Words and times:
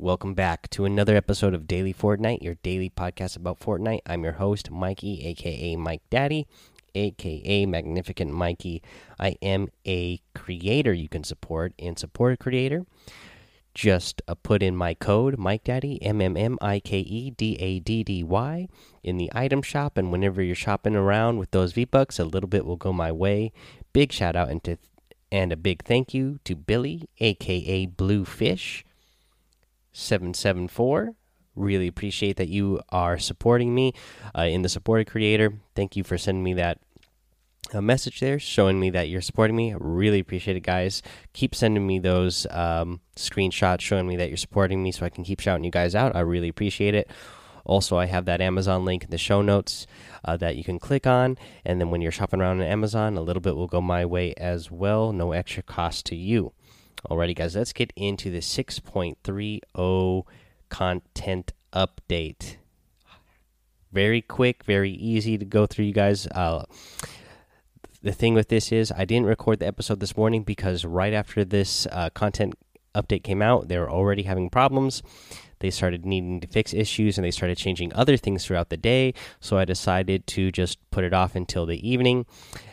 Welcome 0.00 0.32
back 0.32 0.70
to 0.70 0.86
another 0.86 1.14
episode 1.14 1.52
of 1.52 1.66
Daily 1.66 1.92
Fortnite, 1.92 2.42
your 2.42 2.54
daily 2.62 2.88
podcast 2.88 3.36
about 3.36 3.60
Fortnite. 3.60 4.00
I'm 4.06 4.24
your 4.24 4.32
host, 4.32 4.70
Mikey, 4.70 5.26
aka 5.26 5.76
Mike 5.76 6.00
Daddy, 6.08 6.46
aka 6.94 7.66
Magnificent 7.66 8.32
Mikey. 8.32 8.82
I 9.18 9.36
am 9.42 9.68
a 9.86 10.22
creator 10.34 10.94
you 10.94 11.10
can 11.10 11.22
support 11.22 11.74
and 11.78 11.98
support 11.98 12.32
a 12.32 12.36
creator. 12.38 12.86
Just 13.74 14.22
uh, 14.26 14.36
put 14.36 14.62
in 14.62 14.74
my 14.74 14.94
code, 14.94 15.36
Mike 15.36 15.64
Daddy, 15.64 16.02
M 16.02 16.22
M 16.22 16.34
M 16.34 16.56
I 16.62 16.80
K 16.80 17.00
E 17.00 17.32
D 17.32 17.56
A 17.60 17.78
D 17.80 18.02
D 18.02 18.24
Y, 18.24 18.68
in 19.02 19.18
the 19.18 19.30
item 19.34 19.60
shop. 19.60 19.98
And 19.98 20.10
whenever 20.10 20.40
you're 20.40 20.54
shopping 20.54 20.96
around 20.96 21.36
with 21.36 21.50
those 21.50 21.74
V 21.74 21.84
Bucks, 21.84 22.18
a 22.18 22.24
little 22.24 22.48
bit 22.48 22.64
will 22.64 22.76
go 22.76 22.94
my 22.94 23.12
way. 23.12 23.52
Big 23.92 24.12
shout 24.12 24.34
out 24.34 24.48
and, 24.48 24.64
to, 24.64 24.78
and 25.30 25.52
a 25.52 25.58
big 25.58 25.84
thank 25.84 26.14
you 26.14 26.38
to 26.44 26.56
Billy, 26.56 27.06
aka 27.18 27.84
Bluefish 27.84 28.86
774. 29.92 31.14
Really 31.56 31.88
appreciate 31.88 32.36
that 32.36 32.48
you 32.48 32.80
are 32.90 33.18
supporting 33.18 33.74
me 33.74 33.92
uh, 34.36 34.42
in 34.42 34.62
the 34.62 34.68
supported 34.68 35.08
creator. 35.08 35.54
Thank 35.74 35.96
you 35.96 36.04
for 36.04 36.16
sending 36.16 36.44
me 36.44 36.54
that 36.54 36.78
uh, 37.72 37.80
message 37.80 38.20
there, 38.20 38.38
showing 38.38 38.80
me 38.80 38.90
that 38.90 39.08
you're 39.08 39.20
supporting 39.20 39.56
me. 39.56 39.74
Really 39.78 40.20
appreciate 40.20 40.56
it, 40.56 40.62
guys. 40.62 41.02
Keep 41.32 41.54
sending 41.54 41.86
me 41.86 41.98
those 41.98 42.46
um, 42.50 43.00
screenshots 43.16 43.80
showing 43.80 44.06
me 44.06 44.16
that 44.16 44.28
you're 44.28 44.36
supporting 44.36 44.82
me 44.82 44.92
so 44.92 45.04
I 45.04 45.10
can 45.10 45.24
keep 45.24 45.40
shouting 45.40 45.64
you 45.64 45.70
guys 45.70 45.94
out. 45.94 46.16
I 46.16 46.20
really 46.20 46.48
appreciate 46.48 46.94
it. 46.94 47.10
Also, 47.64 47.96
I 47.98 48.06
have 48.06 48.24
that 48.24 48.40
Amazon 48.40 48.84
link 48.84 49.04
in 49.04 49.10
the 49.10 49.18
show 49.18 49.42
notes 49.42 49.86
uh, 50.24 50.36
that 50.38 50.56
you 50.56 50.64
can 50.64 50.78
click 50.78 51.06
on. 51.06 51.36
And 51.64 51.80
then 51.80 51.90
when 51.90 52.00
you're 52.00 52.10
shopping 52.10 52.40
around 52.40 52.60
on 52.60 52.66
Amazon, 52.66 53.16
a 53.16 53.20
little 53.20 53.42
bit 53.42 53.54
will 53.54 53.66
go 53.66 53.80
my 53.80 54.04
way 54.06 54.34
as 54.36 54.70
well. 54.70 55.12
No 55.12 55.32
extra 55.32 55.62
cost 55.62 56.06
to 56.06 56.16
you. 56.16 56.52
Alrighty, 57.08 57.34
guys, 57.34 57.56
let's 57.56 57.72
get 57.72 57.92
into 57.96 58.30
the 58.30 58.38
6.30 58.38 60.24
content 60.68 61.52
update. 61.72 62.56
Very 63.92 64.20
quick, 64.20 64.64
very 64.64 64.92
easy 64.92 65.38
to 65.38 65.44
go 65.44 65.66
through, 65.66 65.86
you 65.86 65.92
guys. 65.92 66.26
Uh, 66.26 66.64
the 68.02 68.12
thing 68.12 68.34
with 68.34 68.48
this 68.48 68.70
is, 68.70 68.92
I 68.92 69.04
didn't 69.04 69.26
record 69.26 69.60
the 69.60 69.66
episode 69.66 70.00
this 70.00 70.16
morning 70.16 70.42
because 70.42 70.84
right 70.84 71.12
after 71.12 71.44
this 71.44 71.86
uh, 71.90 72.10
content 72.10 72.54
update 72.94 73.24
came 73.24 73.40
out, 73.40 73.68
they 73.68 73.78
were 73.78 73.90
already 73.90 74.24
having 74.24 74.50
problems. 74.50 75.02
They 75.60 75.70
started 75.70 76.04
needing 76.06 76.40
to 76.40 76.46
fix 76.46 76.72
issues 76.74 77.18
and 77.18 77.24
they 77.24 77.30
started 77.30 77.56
changing 77.56 77.92
other 77.94 78.16
things 78.16 78.44
throughout 78.44 78.68
the 78.68 78.76
day. 78.76 79.14
So 79.40 79.58
I 79.58 79.64
decided 79.64 80.26
to 80.28 80.52
just 80.52 80.78
put 80.90 81.04
it 81.04 81.14
off 81.14 81.34
until 81.34 81.66
the 81.66 81.86
evening. 81.88 82.26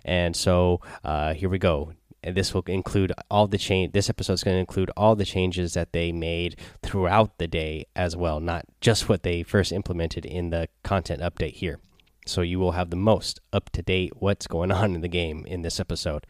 And 0.05 0.35
so 0.35 0.81
uh, 1.03 1.33
here 1.33 1.49
we 1.49 1.59
go 1.59 1.93
and 2.27 2.35
this 2.35 2.53
will 2.53 2.63
include 2.67 3.13
all 3.31 3.47
the 3.47 3.57
change. 3.57 3.93
This 3.93 4.09
episode 4.09 4.33
is 4.33 4.43
going 4.43 4.55
to 4.55 4.59
include 4.59 4.91
all 4.97 5.15
the 5.15 5.23
changes 5.23 5.75
that 5.75 5.93
they 5.93 6.11
made 6.11 6.59
throughout 6.83 7.37
the 7.37 7.47
day 7.47 7.85
as 7.95 8.17
well, 8.17 8.41
not 8.41 8.65
just 8.81 9.07
what 9.07 9.23
they 9.23 9.43
first 9.43 9.71
implemented 9.71 10.25
in 10.25 10.49
the 10.49 10.67
content 10.83 11.21
update 11.21 11.53
here. 11.53 11.79
So 12.25 12.41
you 12.41 12.59
will 12.59 12.73
have 12.73 12.89
the 12.89 12.97
most 12.97 13.39
up 13.53 13.69
to 13.69 13.81
date 13.81 14.11
what's 14.17 14.45
going 14.45 14.73
on 14.73 14.93
in 14.93 14.99
the 14.99 15.07
game 15.07 15.45
in 15.45 15.61
this 15.61 15.79
episode. 15.79 16.27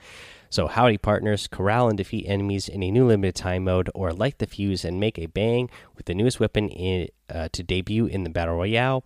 So, 0.52 0.68
howdy, 0.68 1.00
partners. 1.00 1.48
Corral 1.48 1.90
and 1.90 1.98
defeat 1.98 2.28
enemies 2.28 2.70
in 2.70 2.84
a 2.84 2.92
new 2.92 3.08
limited 3.08 3.34
time 3.34 3.64
mode, 3.64 3.90
or 3.96 4.14
light 4.14 4.38
the 4.38 4.46
fuse 4.46 4.86
and 4.86 5.00
make 5.00 5.18
a 5.18 5.26
bang 5.26 5.68
with 5.96 6.06
the 6.06 6.14
newest 6.14 6.40
weapon 6.40 6.70
in, 6.70 7.08
uh, 7.28 7.50
to 7.54 7.64
debut 7.64 8.06
in 8.06 8.24
the 8.24 8.30
Battle 8.30 8.56
Royale. 8.56 9.04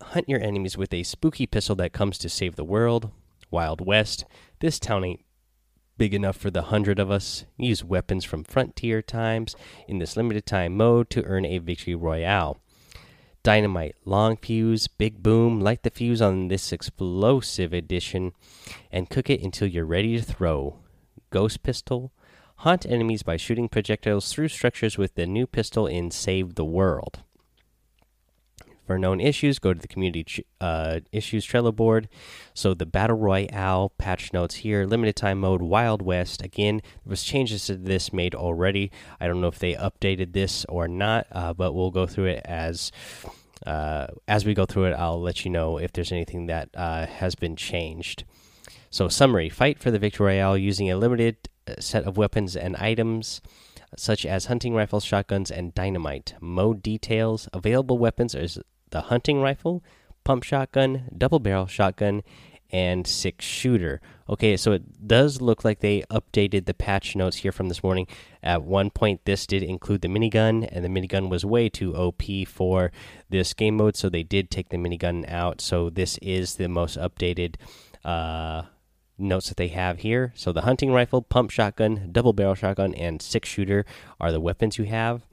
Hunt 0.00 0.28
your 0.28 0.40
enemies 0.40 0.78
with 0.78 0.94
a 0.94 1.02
spooky 1.02 1.46
pistol 1.46 1.74
that 1.74 1.92
comes 1.92 2.18
to 2.18 2.28
save 2.28 2.54
the 2.54 2.64
world. 2.64 3.10
Wild 3.50 3.84
West. 3.84 4.24
This 4.60 4.78
town 4.78 5.04
ain't 5.04 5.23
big 5.96 6.14
enough 6.14 6.36
for 6.36 6.50
the 6.50 6.62
hundred 6.62 6.98
of 6.98 7.10
us. 7.10 7.44
Use 7.56 7.84
weapons 7.84 8.24
from 8.24 8.44
Frontier 8.44 9.02
times 9.02 9.54
in 9.88 9.98
this 9.98 10.16
limited 10.16 10.46
time 10.46 10.76
mode 10.76 11.10
to 11.10 11.24
earn 11.24 11.44
a 11.44 11.58
victory 11.58 11.94
royale. 11.94 12.58
Dynamite, 13.42 13.96
long 14.04 14.36
fuse, 14.38 14.88
big 14.88 15.22
boom, 15.22 15.60
light 15.60 15.82
the 15.82 15.90
fuse 15.90 16.22
on 16.22 16.48
this 16.48 16.72
explosive 16.72 17.74
edition 17.74 18.32
and 18.90 19.10
cook 19.10 19.28
it 19.28 19.42
until 19.42 19.68
you're 19.68 19.84
ready 19.84 20.16
to 20.16 20.22
throw. 20.22 20.78
Ghost 21.30 21.62
pistol, 21.62 22.10
haunt 22.56 22.86
enemies 22.86 23.22
by 23.22 23.36
shooting 23.36 23.68
projectiles 23.68 24.32
through 24.32 24.48
structures 24.48 24.96
with 24.96 25.14
the 25.14 25.26
new 25.26 25.46
pistol 25.46 25.86
in 25.86 26.10
Save 26.10 26.54
the 26.54 26.64
World. 26.64 27.22
For 28.86 28.98
known 28.98 29.20
issues, 29.20 29.58
go 29.58 29.72
to 29.72 29.80
the 29.80 29.88
community 29.88 30.44
uh, 30.60 31.00
issues 31.10 31.46
Trello 31.46 31.74
board. 31.74 32.08
So 32.52 32.74
the 32.74 32.84
Battle 32.84 33.16
Royale 33.16 33.92
patch 33.96 34.32
notes 34.32 34.56
here, 34.56 34.84
limited 34.84 35.16
time 35.16 35.40
mode, 35.40 35.62
Wild 35.62 36.02
West. 36.02 36.42
Again, 36.42 36.82
there 36.84 37.10
was 37.10 37.22
changes 37.22 37.66
to 37.66 37.76
this 37.76 38.12
made 38.12 38.34
already. 38.34 38.90
I 39.18 39.26
don't 39.26 39.40
know 39.40 39.48
if 39.48 39.58
they 39.58 39.74
updated 39.74 40.34
this 40.34 40.66
or 40.68 40.86
not, 40.86 41.26
uh, 41.32 41.54
but 41.54 41.72
we'll 41.72 41.90
go 41.90 42.06
through 42.06 42.26
it 42.26 42.42
as 42.44 42.92
uh, 43.66 44.08
as 44.28 44.44
we 44.44 44.52
go 44.52 44.66
through 44.66 44.84
it. 44.86 44.92
I'll 44.92 45.20
let 45.20 45.46
you 45.46 45.50
know 45.50 45.78
if 45.78 45.92
there's 45.92 46.12
anything 46.12 46.46
that 46.46 46.68
uh, 46.74 47.06
has 47.06 47.34
been 47.34 47.56
changed. 47.56 48.24
So 48.90 49.08
summary: 49.08 49.48
Fight 49.48 49.78
for 49.78 49.90
the 49.90 49.98
victory 49.98 50.26
royale 50.26 50.58
using 50.58 50.90
a 50.90 50.96
limited 50.96 51.48
uh, 51.66 51.80
set 51.80 52.04
of 52.04 52.18
weapons 52.18 52.54
and 52.54 52.76
items 52.76 53.40
such 53.96 54.26
as 54.26 54.46
hunting 54.46 54.74
rifles, 54.74 55.04
shotguns, 55.04 55.50
and 55.50 55.74
dynamite. 55.74 56.34
Mode 56.40 56.82
details: 56.82 57.48
Available 57.54 57.96
weapons 57.96 58.34
the 58.94 59.02
hunting 59.02 59.42
rifle, 59.42 59.82
pump 60.22 60.44
shotgun, 60.44 61.10
double 61.18 61.40
barrel 61.40 61.66
shotgun, 61.66 62.22
and 62.70 63.06
six 63.08 63.44
shooter. 63.44 64.00
Okay, 64.28 64.56
so 64.56 64.70
it 64.70 65.06
does 65.06 65.40
look 65.40 65.64
like 65.64 65.80
they 65.80 66.02
updated 66.02 66.66
the 66.66 66.74
patch 66.74 67.16
notes 67.16 67.38
here 67.38 67.50
from 67.50 67.68
this 67.68 67.82
morning. 67.82 68.06
At 68.40 68.62
one 68.62 68.90
point, 68.90 69.24
this 69.24 69.48
did 69.48 69.64
include 69.64 70.02
the 70.02 70.08
minigun, 70.08 70.68
and 70.70 70.84
the 70.84 70.88
minigun 70.88 71.28
was 71.28 71.44
way 71.44 71.68
too 71.68 71.94
OP 71.96 72.22
for 72.46 72.92
this 73.28 73.52
game 73.52 73.76
mode, 73.78 73.96
so 73.96 74.08
they 74.08 74.22
did 74.22 74.48
take 74.48 74.68
the 74.68 74.76
minigun 74.76 75.28
out. 75.28 75.60
So 75.60 75.90
this 75.90 76.16
is 76.18 76.54
the 76.54 76.68
most 76.68 76.96
updated 76.96 77.56
uh, 78.04 78.62
notes 79.18 79.48
that 79.48 79.56
they 79.56 79.68
have 79.68 79.98
here. 79.98 80.32
So 80.36 80.52
the 80.52 80.62
hunting 80.62 80.92
rifle, 80.92 81.20
pump 81.20 81.50
shotgun, 81.50 82.10
double 82.12 82.32
barrel 82.32 82.54
shotgun, 82.54 82.94
and 82.94 83.20
six 83.20 83.48
shooter 83.48 83.84
are 84.20 84.30
the 84.30 84.40
weapons 84.40 84.78
you 84.78 84.84
have. 84.84 85.26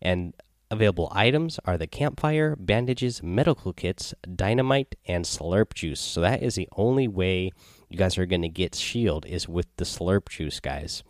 And 0.00 0.34
Available 0.70 1.10
items 1.12 1.58
are 1.64 1.78
the 1.78 1.86
campfire, 1.86 2.54
bandages, 2.58 3.22
medical 3.22 3.72
kits, 3.72 4.12
dynamite, 4.34 4.96
and 5.06 5.24
slurp 5.24 5.72
juice. 5.72 6.00
So 6.00 6.20
that 6.20 6.42
is 6.42 6.56
the 6.56 6.68
only 6.76 7.08
way 7.08 7.52
you 7.88 7.96
guys 7.96 8.18
are 8.18 8.26
going 8.26 8.42
to 8.42 8.50
get 8.50 8.74
shield 8.74 9.24
is 9.24 9.48
with 9.48 9.66
the 9.76 9.84
slurp 9.84 10.28
juice, 10.28 10.60
guys. 10.60 11.02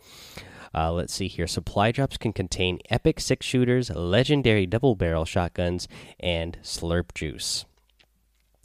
Uh, 0.73 0.93
let's 0.93 1.13
see 1.13 1.27
here. 1.27 1.47
Supply 1.47 1.91
drops 1.91 2.17
can 2.17 2.31
contain 2.31 2.79
epic 2.89 3.19
six 3.19 3.45
shooters, 3.45 3.89
legendary 3.89 4.65
double 4.65 4.95
barrel 4.95 5.25
shotguns, 5.25 5.89
and 6.19 6.57
slurp 6.63 7.13
juice. 7.13 7.65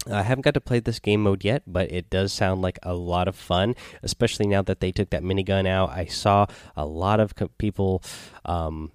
I 0.09 0.23
haven't 0.23 0.43
got 0.43 0.55
to 0.55 0.61
play 0.61 0.81
this 0.81 1.01
game 1.01 1.23
mode 1.23 1.45
yet, 1.45 1.63
but 1.67 1.91
it 1.91 2.11
does 2.11 2.33
sound 2.33 2.63
like 2.63 2.79
a 2.83 2.95
lot 2.95 3.27
of 3.27 3.35
fun, 3.35 3.75
especially 4.03 4.47
now 4.47 4.63
that 4.63 4.81
they 4.81 4.93
took 4.93 5.11
that 5.11 5.23
minigun 5.23 5.67
out. 5.67 5.91
I 5.91 6.05
saw 6.05 6.47
a 6.77 6.85
lot 6.85 7.21
of 7.21 7.33
people 7.59 8.03
um, 8.45 8.93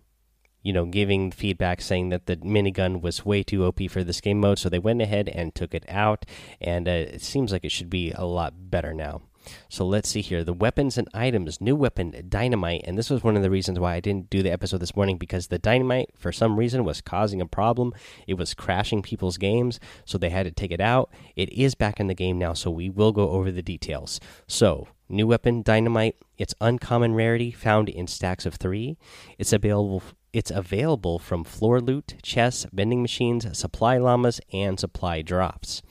you 0.61 0.73
know, 0.73 0.85
giving 0.85 1.31
feedback 1.31 1.81
saying 1.81 2.09
that 2.09 2.25
the 2.25 2.37
minigun 2.37 3.01
was 3.01 3.25
way 3.25 3.43
too 3.43 3.65
OP 3.65 3.79
for 3.89 4.03
this 4.03 4.21
game 4.21 4.39
mode, 4.39 4.59
so 4.59 4.69
they 4.69 4.79
went 4.79 5.01
ahead 5.01 5.29
and 5.29 5.55
took 5.55 5.73
it 5.73 5.85
out, 5.87 6.25
and 6.59 6.87
uh, 6.87 6.91
it 6.91 7.21
seems 7.21 7.51
like 7.51 7.63
it 7.63 7.71
should 7.71 7.89
be 7.89 8.11
a 8.11 8.25
lot 8.25 8.69
better 8.69 8.93
now. 8.93 9.21
So 9.69 9.85
let's 9.85 10.09
see 10.09 10.21
here. 10.21 10.43
The 10.43 10.53
weapons 10.53 10.97
and 10.97 11.07
items. 11.13 11.61
New 11.61 11.75
weapon, 11.75 12.25
dynamite. 12.27 12.83
And 12.85 12.97
this 12.97 13.09
was 13.09 13.23
one 13.23 13.35
of 13.35 13.41
the 13.41 13.49
reasons 13.49 13.79
why 13.79 13.95
I 13.95 13.99
didn't 13.99 14.29
do 14.29 14.43
the 14.43 14.51
episode 14.51 14.79
this 14.79 14.95
morning 14.95 15.17
because 15.17 15.47
the 15.47 15.59
dynamite, 15.59 16.09
for 16.17 16.31
some 16.31 16.57
reason, 16.57 16.83
was 16.83 17.01
causing 17.01 17.41
a 17.41 17.47
problem. 17.47 17.93
It 18.27 18.35
was 18.35 18.53
crashing 18.53 19.01
people's 19.01 19.37
games, 19.37 19.79
so 20.05 20.17
they 20.17 20.29
had 20.29 20.45
to 20.45 20.51
take 20.51 20.71
it 20.71 20.81
out. 20.81 21.09
It 21.35 21.51
is 21.51 21.75
back 21.75 21.99
in 21.99 22.07
the 22.07 22.13
game 22.13 22.37
now, 22.37 22.53
so 22.53 22.69
we 22.69 22.89
will 22.89 23.11
go 23.11 23.29
over 23.29 23.51
the 23.51 23.61
details. 23.61 24.19
So, 24.47 24.87
new 25.07 25.27
weapon, 25.27 25.61
dynamite. 25.61 26.15
It's 26.37 26.55
uncommon 26.61 27.15
rarity, 27.15 27.51
found 27.51 27.89
in 27.89 28.07
stacks 28.07 28.45
of 28.45 28.55
three. 28.55 28.97
It's 29.37 29.53
available 29.53 30.03
it's 30.31 30.51
available 30.51 31.19
from 31.19 31.43
floor 31.43 31.81
loot, 31.81 32.15
chests, 32.21 32.65
vending 32.71 33.01
machines, 33.01 33.57
supply 33.57 33.97
llamas, 33.97 34.39
and 34.53 34.79
supply 34.79 35.21
drops. 35.21 35.81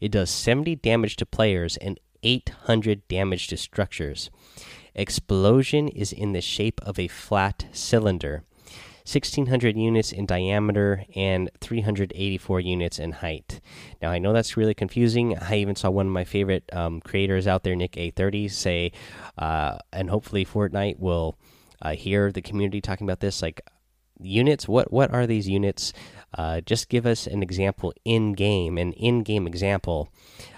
It 0.00 0.12
does 0.12 0.30
70 0.30 0.76
damage 0.76 1.16
to 1.16 1.26
players 1.26 1.76
and 1.78 1.98
800 2.22 3.06
damage 3.08 3.48
to 3.48 3.56
structures. 3.56 4.30
Explosion 4.94 5.88
is 5.88 6.12
in 6.12 6.32
the 6.32 6.40
shape 6.40 6.80
of 6.82 6.98
a 6.98 7.08
flat 7.08 7.66
cylinder. 7.72 8.44
1600 9.08 9.74
units 9.74 10.12
in 10.12 10.26
diameter 10.26 11.04
and 11.14 11.50
384 11.62 12.60
units 12.60 12.98
in 12.98 13.12
height. 13.12 13.58
Now, 14.02 14.10
I 14.10 14.18
know 14.18 14.34
that's 14.34 14.58
really 14.58 14.74
confusing. 14.74 15.38
I 15.38 15.56
even 15.56 15.76
saw 15.76 15.88
one 15.88 16.08
of 16.08 16.12
my 16.12 16.24
favorite 16.24 16.68
um, 16.74 17.00
creators 17.00 17.46
out 17.46 17.62
there, 17.62 17.74
Nick 17.74 17.92
A30, 17.92 18.50
say, 18.50 18.92
uh, 19.38 19.78
and 19.94 20.10
hopefully 20.10 20.44
Fortnite 20.44 20.98
will 20.98 21.38
uh, 21.80 21.92
hear 21.92 22.30
the 22.30 22.42
community 22.42 22.82
talking 22.82 23.06
about 23.06 23.20
this. 23.20 23.40
Like, 23.40 23.62
units 24.20 24.68
what 24.68 24.92
what 24.92 25.12
are 25.12 25.26
these 25.26 25.48
units 25.48 25.92
uh, 26.34 26.60
just 26.60 26.88
give 26.88 27.06
us 27.06 27.26
an 27.26 27.42
example 27.42 27.92
in 28.04 28.32
game 28.32 28.78
an 28.78 28.92
in 28.94 29.22
game 29.22 29.46
example 29.46 30.12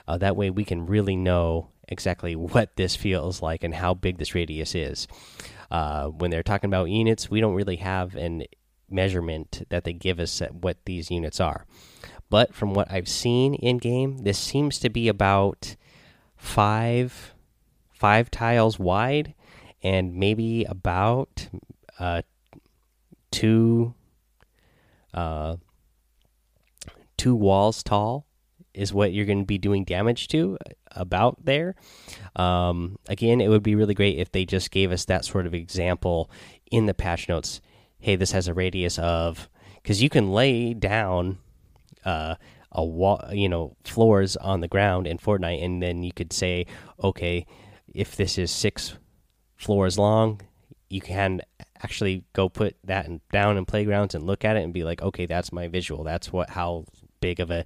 uh, 0.09 0.17
that 0.19 0.37
way 0.37 0.51
we 0.51 0.65
can 0.65 0.87
really 0.87 1.17
know 1.17 1.69
exactly 1.89 2.35
what 2.37 2.77
this 2.77 2.97
feels 2.97 3.43
like 3.43 3.65
and 3.65 3.75
how 3.75 3.95
big 3.95 4.19
this 4.19 4.35
radius 4.35 4.75
is 4.75 5.07
uh, 5.71 6.07
when 6.07 6.31
they're 6.31 6.43
talking 6.43 6.69
about 6.69 6.85
units 6.85 7.31
we 7.31 7.41
don't 7.41 7.55
really 7.55 7.77
have 7.77 8.15
an 8.17 8.43
measurement 8.91 9.67
that 9.71 9.85
they 9.85 9.93
give 9.93 10.19
us 10.19 10.43
at 10.43 10.55
what 10.55 10.85
these 10.85 11.11
units 11.11 11.41
are. 11.41 11.65
But 12.29 12.55
from 12.55 12.75
what 12.75 12.91
I've 12.91 13.09
seen 13.09 13.55
in 13.55 13.79
game, 13.79 14.19
this 14.19 14.39
seems 14.39 14.79
to 14.81 14.91
be 14.91 15.09
about 15.09 15.77
five 16.37 17.35
five 17.93 18.31
tiles 18.31 18.79
wide 18.79 19.35
and 19.83 20.15
maybe 20.15 20.65
about 20.65 21.49
uh, 21.99 22.23
two 23.31 23.95
uh, 25.15 25.57
two 27.17 27.35
walls 27.35 27.83
tall 27.83 28.27
is 28.73 28.95
what 28.95 29.13
you're 29.13 29.27
going 29.27 29.41
to 29.41 29.47
be 29.47 29.59
doing 29.59 29.85
damage 29.85 30.29
to 30.29 30.57
about 30.93 31.45
there. 31.45 31.75
Um, 32.37 32.99
again, 33.09 33.41
it 33.41 33.49
would 33.49 33.63
be 33.63 33.75
really 33.75 33.95
great 33.95 34.19
if 34.19 34.31
they 34.31 34.45
just 34.45 34.71
gave 34.71 34.93
us 34.93 35.05
that 35.07 35.25
sort 35.25 35.47
of 35.47 35.55
example 35.55 36.31
in 36.71 36.87
the 36.87 36.95
patch 36.95 37.29
notes. 37.29 37.61
Hey, 37.99 38.17
this 38.17 38.33
has 38.33 38.49
a 38.49 38.55
radius 38.55 38.99
of 38.99 39.49
because 39.83 40.03
you 40.03 40.09
can 40.09 40.31
lay 40.31 40.73
down 40.73 41.39
uh, 42.05 42.37
a 42.73 42.85
wall, 42.85 43.23
you 43.33 43.49
know, 43.49 43.77
floors 43.85 44.37
on 44.37 44.61
the 44.61 44.69
ground 44.69 45.07
in 45.07 45.19
Fortnite, 45.19 45.63
and 45.63 45.83
then 45.83 46.03
you 46.03 46.13
could 46.13 46.33
say, 46.33 46.67
okay, 47.03 47.47
if 47.93 48.17
this 48.17 48.39
is 48.39 48.51
six 48.51 48.97
floors 49.57 49.99
long, 49.99 50.41
you 50.89 51.01
can 51.01 51.41
actually 51.83 52.25
go 52.33 52.49
put 52.49 52.77
that 52.85 53.07
in, 53.07 53.21
down 53.33 53.57
in 53.57 53.65
playgrounds 53.65 54.15
and 54.15 54.25
look 54.25 54.45
at 54.45 54.57
it 54.57 54.63
and 54.63 54.73
be 54.73 54.85
like, 54.85 55.03
okay, 55.03 55.27
that's 55.27 55.53
my 55.53 55.69
visual. 55.69 56.05
That's 56.05 56.33
what 56.33 56.51
how 56.51 56.85
big 57.21 57.41
of 57.41 57.51
a 57.51 57.65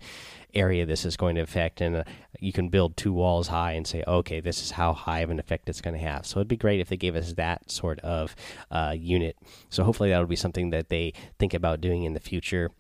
area 0.53 0.85
this 0.85 1.05
is 1.05 1.17
going 1.17 1.37
to 1.37 1.41
affect, 1.41 1.81
and 1.81 1.97
uh, 1.97 2.05
you 2.41 2.53
can 2.53 2.69
build 2.69 2.97
two 2.97 3.13
walls 3.13 3.49
high 3.49 3.73
and 3.73 3.87
say, 3.87 4.05
okay, 4.07 4.41
this 4.41 4.63
is 4.63 4.73
how 4.73 4.93
high 4.93 5.21
of 5.21 5.31
an 5.31 5.39
effect 5.39 5.69
it's 5.69 5.81
going 5.81 5.95
to 5.95 6.05
have. 6.05 6.27
So 6.27 6.39
it'd 6.39 6.49
be 6.49 6.57
great 6.57 6.81
if 6.81 6.89
they 6.89 6.97
gave 6.97 7.17
us 7.17 7.33
that 7.35 7.71
sort 7.71 8.01
of 8.01 8.35
uh, 8.71 8.95
unit. 8.97 9.37
So 9.71 9.85
hopefully 9.85 10.11
that'll 10.11 10.27
be 10.27 10.37
something 10.37 10.71
that 10.71 10.89
they 10.89 11.13
think 11.39 11.55
about 11.55 11.81
doing 11.81 12.05
in 12.05 12.15
the 12.15 12.21
future. 12.21 12.71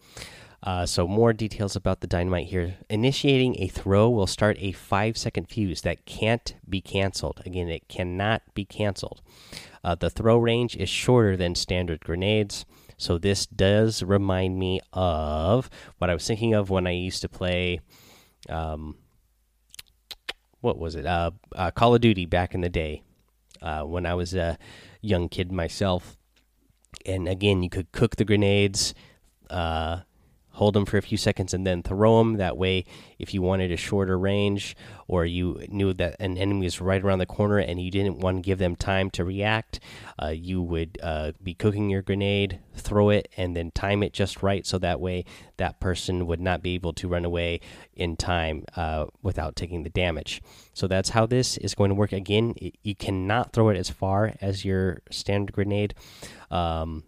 Uh, 0.64 0.86
so 0.86 1.06
more 1.06 1.34
details 1.34 1.76
about 1.76 2.00
the 2.00 2.06
dynamite 2.06 2.46
here. 2.46 2.76
Initiating 2.88 3.60
a 3.60 3.68
throw 3.68 4.08
will 4.08 4.26
start 4.26 4.56
a 4.60 4.72
five 4.72 5.18
second 5.18 5.50
fuse 5.50 5.82
that 5.82 6.06
can't 6.06 6.56
be 6.66 6.80
canceled. 6.80 7.42
Again, 7.44 7.68
it 7.68 7.86
cannot 7.86 8.42
be 8.54 8.64
canceled. 8.64 9.20
Uh, 9.84 9.94
the 9.94 10.08
throw 10.08 10.38
range 10.38 10.74
is 10.74 10.88
shorter 10.88 11.36
than 11.36 11.54
standard 11.54 12.00
grenades. 12.00 12.64
So 12.96 13.18
this 13.18 13.44
does 13.44 14.02
remind 14.02 14.58
me 14.58 14.80
of 14.94 15.68
what 15.98 16.08
I 16.08 16.14
was 16.14 16.26
thinking 16.26 16.54
of 16.54 16.70
when 16.70 16.86
I 16.86 16.92
used 16.92 17.20
to 17.20 17.28
play. 17.28 17.80
Um, 18.48 18.96
what 20.62 20.78
was 20.78 20.94
it? 20.94 21.04
Uh, 21.04 21.32
uh, 21.54 21.72
Call 21.72 21.94
of 21.94 22.00
Duty 22.00 22.24
back 22.24 22.54
in 22.54 22.62
the 22.62 22.70
day, 22.70 23.02
uh, 23.60 23.82
when 23.82 24.06
I 24.06 24.14
was 24.14 24.32
a 24.32 24.56
young 25.02 25.28
kid 25.28 25.52
myself. 25.52 26.16
And 27.04 27.28
again, 27.28 27.62
you 27.62 27.68
could 27.68 27.92
cook 27.92 28.16
the 28.16 28.24
grenades, 28.24 28.94
uh, 29.50 30.00
hold 30.54 30.74
them 30.74 30.86
for 30.86 30.96
a 30.96 31.02
few 31.02 31.18
seconds 31.18 31.52
and 31.52 31.66
then 31.66 31.82
throw 31.82 32.18
them. 32.18 32.36
That 32.36 32.56
way, 32.56 32.84
if 33.18 33.34
you 33.34 33.42
wanted 33.42 33.70
a 33.72 33.76
shorter 33.76 34.18
range 34.18 34.76
or 35.08 35.24
you 35.24 35.64
knew 35.68 35.92
that 35.94 36.16
an 36.20 36.38
enemy 36.38 36.64
was 36.64 36.80
right 36.80 37.02
around 37.02 37.18
the 37.18 37.26
corner 37.26 37.58
and 37.58 37.80
you 37.80 37.90
didn't 37.90 38.18
want 38.18 38.38
to 38.38 38.42
give 38.42 38.58
them 38.58 38.76
time 38.76 39.10
to 39.10 39.24
react, 39.24 39.80
uh, 40.22 40.28
you 40.28 40.62
would 40.62 40.98
uh, 41.02 41.32
be 41.42 41.54
cooking 41.54 41.90
your 41.90 42.02
grenade, 42.02 42.60
throw 42.74 43.10
it, 43.10 43.28
and 43.36 43.56
then 43.56 43.70
time 43.72 44.02
it 44.02 44.12
just 44.12 44.42
right 44.42 44.64
so 44.66 44.78
that 44.78 45.00
way 45.00 45.24
that 45.56 45.80
person 45.80 46.26
would 46.26 46.40
not 46.40 46.62
be 46.62 46.74
able 46.74 46.92
to 46.92 47.08
run 47.08 47.24
away 47.24 47.60
in 47.94 48.16
time 48.16 48.64
uh, 48.76 49.06
without 49.22 49.56
taking 49.56 49.82
the 49.82 49.90
damage. 49.90 50.40
So 50.72 50.86
that's 50.86 51.10
how 51.10 51.26
this 51.26 51.56
is 51.58 51.74
going 51.74 51.90
to 51.90 51.94
work. 51.94 52.12
Again, 52.12 52.54
you 52.82 52.94
cannot 52.94 53.52
throw 53.52 53.68
it 53.68 53.76
as 53.76 53.90
far 53.90 54.34
as 54.40 54.64
your 54.64 55.02
standard 55.10 55.52
grenade. 55.52 55.94
Um, 56.50 57.04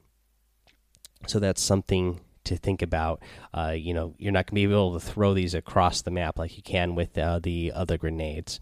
so 1.27 1.39
that's 1.39 1.63
something 1.63 2.21
to 2.47 2.57
think 2.57 2.83
about. 2.83 3.23
Uh, 3.53 3.75
you 3.77 3.95
know, 3.95 4.15
you're 4.19 4.33
not 4.33 4.47
going 4.47 4.63
to 4.63 4.69
be 4.69 4.73
able 4.73 4.99
to 4.99 5.05
throw 5.05 5.35
these 5.35 5.55
across 5.55 6.03
the 6.03 6.11
map 6.11 6.39
like 6.39 6.57
you 6.57 6.63
can 6.63 6.95
with 6.95 7.17
uh, 7.19 7.39
the 7.39 7.73
other 7.75 7.99
grenades. 7.99 8.61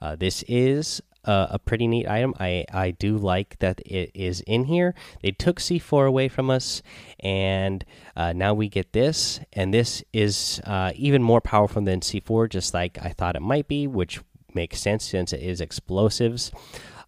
Uh, 0.00 0.16
this 0.16 0.44
is 0.48 1.00
a 1.26 1.58
pretty 1.58 1.86
neat 1.86 2.08
item. 2.08 2.34
I 2.38 2.64
I 2.72 2.92
do 2.92 3.16
like 3.16 3.58
that 3.58 3.80
it 3.84 4.10
is 4.14 4.40
in 4.42 4.64
here. 4.64 4.94
They 5.22 5.32
took 5.32 5.58
C4 5.58 6.06
away 6.06 6.28
from 6.28 6.50
us, 6.50 6.82
and 7.20 7.84
uh, 8.14 8.32
now 8.32 8.54
we 8.54 8.68
get 8.68 8.92
this, 8.92 9.40
and 9.52 9.74
this 9.74 10.04
is 10.12 10.60
uh, 10.64 10.92
even 10.94 11.22
more 11.22 11.40
powerful 11.40 11.82
than 11.82 12.00
C4, 12.00 12.48
just 12.48 12.74
like 12.74 12.98
I 13.02 13.10
thought 13.10 13.36
it 13.36 13.42
might 13.42 13.68
be, 13.68 13.86
which 13.86 14.20
makes 14.54 14.80
sense 14.80 15.04
since 15.04 15.32
it 15.32 15.40
is 15.40 15.60
explosives. 15.60 16.50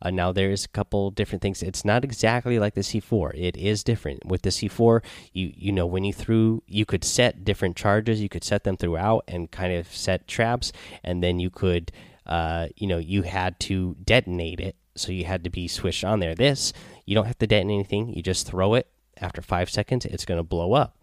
Uh, 0.01 0.11
now 0.11 0.33
there's 0.33 0.65
a 0.65 0.69
couple 0.69 1.11
different 1.11 1.43
things. 1.43 1.63
It's 1.63 1.85
not 1.85 2.05
exactly 2.05 2.59
like 2.59 2.75
the 2.75 2.83
C4. 2.83 3.33
It 3.35 3.57
is 3.57 3.83
different. 3.83 4.25
With 4.27 4.43
the 4.43 4.51
C4, 4.51 5.03
you 5.33 5.53
you 5.57 5.73
know 5.73 5.87
when 5.87 6.05
you 6.05 6.13
threw, 6.13 6.63
you 6.67 6.85
could 6.85 7.05
set 7.05 7.45
different 7.45 7.77
charges. 7.77 8.21
You 8.21 8.29
could 8.29 8.45
set 8.45 8.65
them 8.65 8.77
throughout 8.77 9.25
and 9.29 9.51
kind 9.51 9.73
of 9.73 9.89
set 9.95 10.29
traps, 10.29 10.73
and 11.03 11.23
then 11.23 11.41
you 11.41 11.51
could, 11.51 11.91
uh, 12.27 12.69
you 12.77 12.87
know, 12.87 12.99
you 12.99 13.23
had 13.23 13.59
to 13.61 13.97
detonate 14.05 14.61
it. 14.61 14.77
So 14.95 15.13
you 15.13 15.25
had 15.25 15.45
to 15.45 15.51
be 15.51 15.69
switched 15.69 16.05
on 16.05 16.21
there. 16.21 16.35
This 16.35 16.73
you 17.07 17.15
don't 17.15 17.27
have 17.27 17.39
to 17.39 17.47
detonate 17.47 17.75
anything. 17.75 18.13
You 18.15 18.23
just 18.23 18.47
throw 18.47 18.75
it. 18.75 18.89
After 19.21 19.43
five 19.43 19.69
seconds, 19.69 20.05
it's 20.05 20.25
going 20.25 20.39
to 20.39 20.45
blow 20.45 20.75
up. 20.75 20.97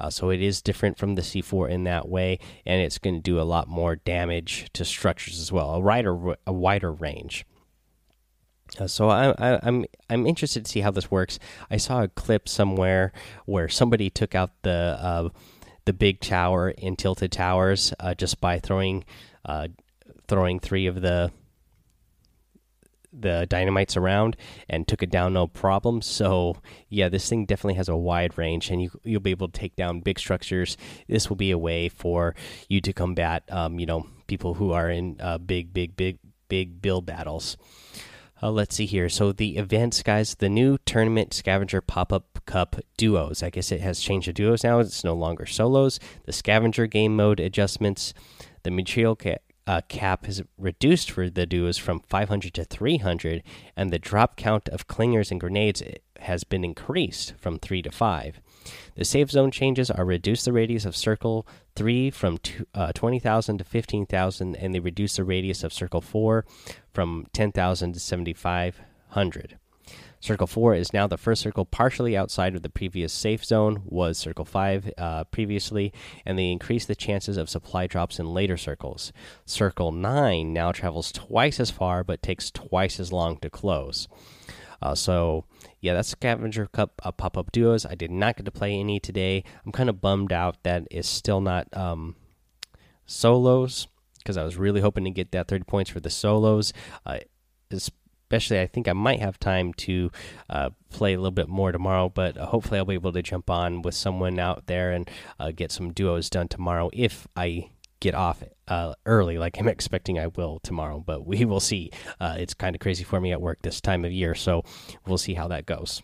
Uh, 0.00 0.10
so 0.10 0.30
it 0.30 0.40
is 0.40 0.62
different 0.62 0.96
from 0.96 1.14
the 1.14 1.22
C4 1.22 1.70
in 1.70 1.84
that 1.84 2.08
way, 2.08 2.38
and 2.64 2.80
it's 2.80 2.98
going 2.98 3.16
to 3.16 3.22
do 3.22 3.40
a 3.40 3.42
lot 3.42 3.68
more 3.68 3.96
damage 3.96 4.68
to 4.74 4.84
structures 4.84 5.40
as 5.40 5.50
well. 5.50 5.74
A 5.74 5.80
wider 5.80 6.36
a 6.46 6.52
wider 6.52 6.92
range. 6.92 7.44
Uh, 8.78 8.86
so 8.86 9.08
I, 9.08 9.30
I, 9.38 9.60
I'm 9.62 9.84
I'm 10.10 10.26
interested 10.26 10.64
to 10.64 10.70
see 10.70 10.80
how 10.80 10.90
this 10.90 11.10
works. 11.10 11.38
I 11.70 11.76
saw 11.76 12.02
a 12.02 12.08
clip 12.08 12.48
somewhere 12.48 13.12
where 13.46 13.68
somebody 13.68 14.10
took 14.10 14.34
out 14.34 14.50
the 14.62 14.98
uh, 15.00 15.28
the 15.84 15.92
big 15.92 16.20
tower 16.20 16.70
in 16.70 16.96
Tilted 16.96 17.32
Towers 17.32 17.94
uh, 18.00 18.14
just 18.14 18.40
by 18.40 18.58
throwing 18.58 19.04
uh, 19.44 19.68
throwing 20.26 20.60
three 20.60 20.86
of 20.86 21.00
the 21.00 21.32
the 23.10 23.46
dynamites 23.48 23.96
around 23.96 24.36
and 24.68 24.86
took 24.86 25.02
it 25.02 25.10
down 25.10 25.32
no 25.32 25.46
problem. 25.46 26.02
So 26.02 26.56
yeah, 26.88 27.08
this 27.08 27.28
thing 27.28 27.46
definitely 27.46 27.74
has 27.74 27.88
a 27.88 27.96
wide 27.96 28.36
range, 28.36 28.70
and 28.70 28.82
you 28.82 28.90
you'll 29.02 29.20
be 29.20 29.30
able 29.30 29.48
to 29.48 29.58
take 29.58 29.76
down 29.76 30.00
big 30.00 30.18
structures. 30.18 30.76
This 31.08 31.28
will 31.28 31.36
be 31.36 31.50
a 31.50 31.58
way 31.58 31.88
for 31.88 32.34
you 32.68 32.80
to 32.82 32.92
combat, 32.92 33.44
um, 33.50 33.78
you 33.78 33.86
know, 33.86 34.06
people 34.26 34.54
who 34.54 34.72
are 34.72 34.90
in 34.90 35.16
uh, 35.20 35.38
big, 35.38 35.72
big, 35.72 35.96
big, 35.96 36.18
big 36.48 36.82
build 36.82 37.06
battles. 37.06 37.56
Uh, 38.40 38.50
let's 38.50 38.76
see 38.76 38.86
here. 38.86 39.08
So 39.08 39.32
the 39.32 39.56
events, 39.56 40.02
guys, 40.02 40.36
the 40.36 40.48
new 40.48 40.78
tournament 40.86 41.34
scavenger 41.34 41.80
pop 41.80 42.12
up 42.12 42.40
cup 42.46 42.76
duos. 42.96 43.42
I 43.42 43.50
guess 43.50 43.72
it 43.72 43.80
has 43.80 44.00
changed 44.00 44.26
to 44.26 44.32
duos 44.32 44.62
now. 44.62 44.78
It's 44.78 45.02
no 45.02 45.14
longer 45.14 45.44
solos. 45.44 45.98
The 46.24 46.32
scavenger 46.32 46.86
game 46.86 47.16
mode 47.16 47.40
adjustments. 47.40 48.14
The 48.62 48.70
material 48.70 49.16
ca 49.16 49.38
uh, 49.66 49.82
cap 49.88 50.26
is 50.26 50.42
reduced 50.56 51.10
for 51.10 51.28
the 51.28 51.44
duos 51.44 51.76
from 51.76 52.00
500 52.00 52.54
to 52.54 52.64
300, 52.64 53.42
and 53.76 53.92
the 53.92 53.98
drop 53.98 54.36
count 54.36 54.66
of 54.70 54.88
clingers 54.88 55.30
and 55.30 55.38
grenades 55.38 55.82
has 56.20 56.42
been 56.42 56.64
increased 56.64 57.34
from 57.38 57.58
3 57.58 57.82
to 57.82 57.90
5. 57.90 58.40
The 58.94 59.04
safe 59.04 59.30
zone 59.30 59.50
changes 59.50 59.90
are 59.90 60.04
reduce 60.04 60.44
the 60.44 60.52
radius 60.52 60.84
of 60.84 60.96
circle 60.96 61.46
3 61.76 62.10
from 62.10 62.38
uh, 62.74 62.92
20,000 62.92 63.58
to 63.58 63.64
15,000, 63.64 64.56
and 64.56 64.74
they 64.74 64.80
reduce 64.80 65.16
the 65.16 65.24
radius 65.24 65.62
of 65.62 65.72
circle 65.72 66.00
4 66.00 66.44
from 66.92 67.26
10,000 67.32 67.92
to 67.92 68.00
7,500. 68.00 69.58
Circle 70.20 70.48
4 70.48 70.74
is 70.74 70.92
now 70.92 71.06
the 71.06 71.16
first 71.16 71.42
circle 71.42 71.64
partially 71.64 72.16
outside 72.16 72.56
of 72.56 72.62
the 72.62 72.68
previous 72.68 73.12
safe 73.12 73.44
zone, 73.44 73.82
was 73.84 74.18
Circle 74.18 74.44
5 74.44 74.92
uh, 74.98 75.24
previously, 75.24 75.92
and 76.26 76.36
they 76.36 76.50
increase 76.50 76.84
the 76.84 76.96
chances 76.96 77.36
of 77.36 77.48
supply 77.48 77.86
drops 77.86 78.18
in 78.18 78.34
later 78.34 78.56
circles. 78.56 79.12
Circle 79.44 79.92
9 79.92 80.52
now 80.52 80.72
travels 80.72 81.12
twice 81.12 81.60
as 81.60 81.70
far 81.70 82.02
but 82.02 82.20
takes 82.20 82.50
twice 82.50 82.98
as 82.98 83.12
long 83.12 83.36
to 83.38 83.48
close. 83.48 84.08
Uh, 84.80 84.94
so 84.94 85.44
yeah, 85.80 85.94
that's 85.94 86.08
Scavenger 86.08 86.66
Cup 86.66 87.00
uh, 87.04 87.12
pop 87.12 87.36
up 87.36 87.52
duos. 87.52 87.84
I 87.86 87.94
did 87.94 88.10
not 88.10 88.36
get 88.36 88.44
to 88.44 88.50
play 88.50 88.78
any 88.78 89.00
today. 89.00 89.44
I'm 89.64 89.72
kind 89.72 89.88
of 89.88 90.00
bummed 90.00 90.32
out 90.32 90.62
that 90.62 90.86
it's 90.90 91.08
still 91.08 91.40
not 91.40 91.68
um, 91.76 92.16
solos 93.06 93.88
because 94.18 94.36
I 94.36 94.44
was 94.44 94.56
really 94.56 94.80
hoping 94.80 95.04
to 95.04 95.10
get 95.10 95.32
that 95.32 95.48
30 95.48 95.64
points 95.64 95.90
for 95.90 96.00
the 96.00 96.10
solos. 96.10 96.72
Uh, 97.06 97.18
especially, 97.70 98.60
I 98.60 98.66
think 98.66 98.88
I 98.88 98.92
might 98.92 99.20
have 99.20 99.38
time 99.38 99.72
to 99.74 100.10
uh, 100.50 100.70
play 100.90 101.14
a 101.14 101.16
little 101.16 101.30
bit 101.30 101.48
more 101.48 101.72
tomorrow, 101.72 102.08
but 102.08 102.36
hopefully, 102.36 102.78
I'll 102.78 102.84
be 102.84 102.94
able 102.94 103.12
to 103.12 103.22
jump 103.22 103.48
on 103.48 103.82
with 103.82 103.94
someone 103.94 104.38
out 104.38 104.66
there 104.66 104.92
and 104.92 105.10
uh, 105.40 105.50
get 105.50 105.72
some 105.72 105.92
duos 105.92 106.28
done 106.28 106.48
tomorrow 106.48 106.90
if 106.92 107.26
I 107.34 107.70
get 108.00 108.14
off 108.14 108.42
uh, 108.68 108.94
early 109.06 109.38
like 109.38 109.58
I'm 109.58 109.68
expecting 109.68 110.18
I 110.18 110.28
will 110.28 110.60
tomorrow, 110.60 111.02
but 111.04 111.26
we 111.26 111.44
will 111.44 111.60
see. 111.60 111.90
Uh, 112.20 112.36
it's 112.38 112.54
kind 112.54 112.74
of 112.74 112.80
crazy 112.80 113.04
for 113.04 113.20
me 113.20 113.32
at 113.32 113.40
work 113.40 113.62
this 113.62 113.80
time 113.80 114.04
of 114.04 114.12
year, 114.12 114.34
so 114.34 114.62
we'll 115.06 115.18
see 115.18 115.34
how 115.34 115.48
that 115.48 115.66
goes. 115.66 116.02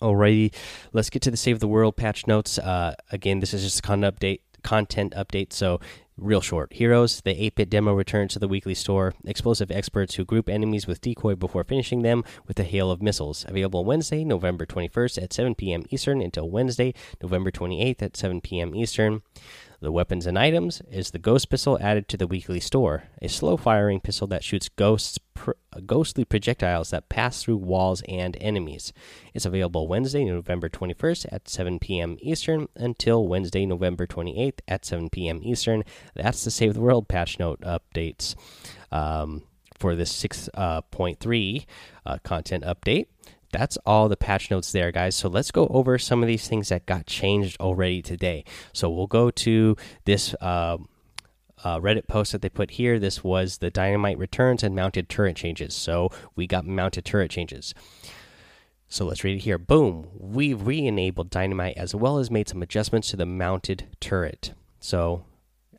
Alrighty, 0.00 0.54
let's 0.92 1.10
get 1.10 1.20
to 1.22 1.30
the 1.30 1.36
Save 1.36 1.60
the 1.60 1.68
World 1.68 1.96
patch 1.96 2.26
notes. 2.26 2.58
Uh, 2.58 2.94
again, 3.12 3.40
this 3.40 3.52
is 3.52 3.62
just 3.62 3.80
a 3.80 3.82
content 3.82 4.16
update. 4.16 4.40
Content 4.62 5.12
update. 5.14 5.52
So 5.52 5.80
real 6.16 6.40
short. 6.40 6.72
Heroes, 6.72 7.20
the 7.22 7.42
8 7.44 7.54
bit 7.54 7.70
demo 7.70 7.94
returns 7.94 8.32
to 8.32 8.38
the 8.38 8.48
weekly 8.48 8.74
store. 8.74 9.14
Explosive 9.24 9.70
experts 9.70 10.14
who 10.14 10.24
group 10.24 10.48
enemies 10.48 10.86
with 10.86 11.00
decoy 11.00 11.34
before 11.34 11.64
finishing 11.64 12.02
them 12.02 12.24
with 12.46 12.58
a 12.60 12.64
hail 12.64 12.90
of 12.90 13.02
missiles. 13.02 13.44
Available 13.48 13.84
Wednesday, 13.84 14.24
November 14.24 14.66
21st 14.66 15.22
at 15.22 15.32
7 15.32 15.54
p.m. 15.54 15.84
Eastern 15.90 16.20
until 16.20 16.48
Wednesday, 16.48 16.94
November 17.22 17.50
28th 17.50 18.02
at 18.02 18.16
7 18.16 18.40
p.m. 18.40 18.74
Eastern. 18.74 19.22
The 19.80 19.90
weapons 19.90 20.26
and 20.26 20.38
items 20.38 20.82
is 20.90 21.10
the 21.10 21.18
ghost 21.18 21.48
pistol 21.48 21.78
added 21.80 22.06
to 22.08 22.18
the 22.18 22.26
weekly 22.26 22.60
store, 22.60 23.04
a 23.22 23.28
slow 23.28 23.56
firing 23.56 23.98
pistol 23.98 24.26
that 24.26 24.44
shoots 24.44 24.68
ghosts 24.68 25.16
pr 25.32 25.52
ghostly 25.86 26.26
projectiles 26.26 26.90
that 26.90 27.08
pass 27.08 27.42
through 27.42 27.56
walls 27.56 28.02
and 28.06 28.36
enemies. 28.42 28.92
It's 29.32 29.46
available 29.46 29.88
Wednesday, 29.88 30.24
November 30.24 30.68
21st 30.68 31.26
at 31.32 31.48
7 31.48 31.78
p.m. 31.78 32.18
Eastern 32.20 32.68
until 32.76 33.26
Wednesday, 33.26 33.64
November 33.64 34.06
28th 34.06 34.60
at 34.68 34.84
7 34.84 35.08
p.m. 35.08 35.40
Eastern. 35.42 35.84
That's 36.14 36.44
the 36.44 36.50
Save 36.50 36.74
the 36.74 36.82
World 36.82 37.08
patch 37.08 37.38
note 37.38 37.62
updates 37.62 38.34
um, 38.92 39.44
for 39.78 39.96
this 39.96 40.12
6.3 40.22 41.66
uh, 42.04 42.08
uh, 42.08 42.18
content 42.22 42.64
update 42.64 43.06
that's 43.52 43.76
all 43.84 44.08
the 44.08 44.16
patch 44.16 44.50
notes 44.50 44.72
there, 44.72 44.92
guys. 44.92 45.16
So 45.16 45.28
let's 45.28 45.50
go 45.50 45.66
over 45.68 45.98
some 45.98 46.22
of 46.22 46.26
these 46.26 46.48
things 46.48 46.68
that 46.68 46.86
got 46.86 47.06
changed 47.06 47.60
already 47.60 48.02
today. 48.02 48.44
So 48.72 48.88
we'll 48.88 49.06
go 49.06 49.30
to 49.30 49.76
this 50.04 50.34
uh, 50.40 50.78
uh, 51.64 51.78
Reddit 51.80 52.06
post 52.06 52.32
that 52.32 52.42
they 52.42 52.48
put 52.48 52.72
here. 52.72 52.98
This 52.98 53.22
was 53.24 53.58
the 53.58 53.70
dynamite 53.70 54.18
returns 54.18 54.62
and 54.62 54.74
mounted 54.74 55.08
turret 55.08 55.36
changes. 55.36 55.74
So 55.74 56.10
we 56.36 56.46
got 56.46 56.64
mounted 56.64 57.04
turret 57.04 57.30
changes. 57.30 57.74
So 58.88 59.04
let's 59.04 59.22
read 59.22 59.36
it 59.36 59.44
here. 59.44 59.58
Boom. 59.58 60.08
We've 60.18 60.66
re 60.66 60.84
enabled 60.84 61.30
dynamite 61.30 61.76
as 61.76 61.94
well 61.94 62.18
as 62.18 62.30
made 62.30 62.48
some 62.48 62.62
adjustments 62.62 63.10
to 63.10 63.16
the 63.16 63.26
mounted 63.26 63.86
turret. 64.00 64.52
So 64.80 65.24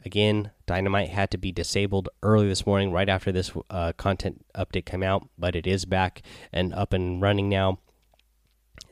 again, 0.06 0.52
dynamite 0.66 1.10
had 1.10 1.32
to 1.32 1.38
be 1.38 1.52
disabled 1.52 2.10
early 2.24 2.48
this 2.48 2.66
morning, 2.66 2.92
right 2.92 3.10
after 3.10 3.32
this 3.32 3.52
uh, 3.70 3.94
content 3.94 4.46
update 4.56 4.86
came 4.86 5.04
out, 5.04 5.28
but 5.38 5.56
it 5.56 5.68
is 5.68 5.86
back 5.86 6.22
and 6.52 6.74
up 6.74 6.94
and 6.94 7.22
running 7.22 7.50
now. 7.50 7.80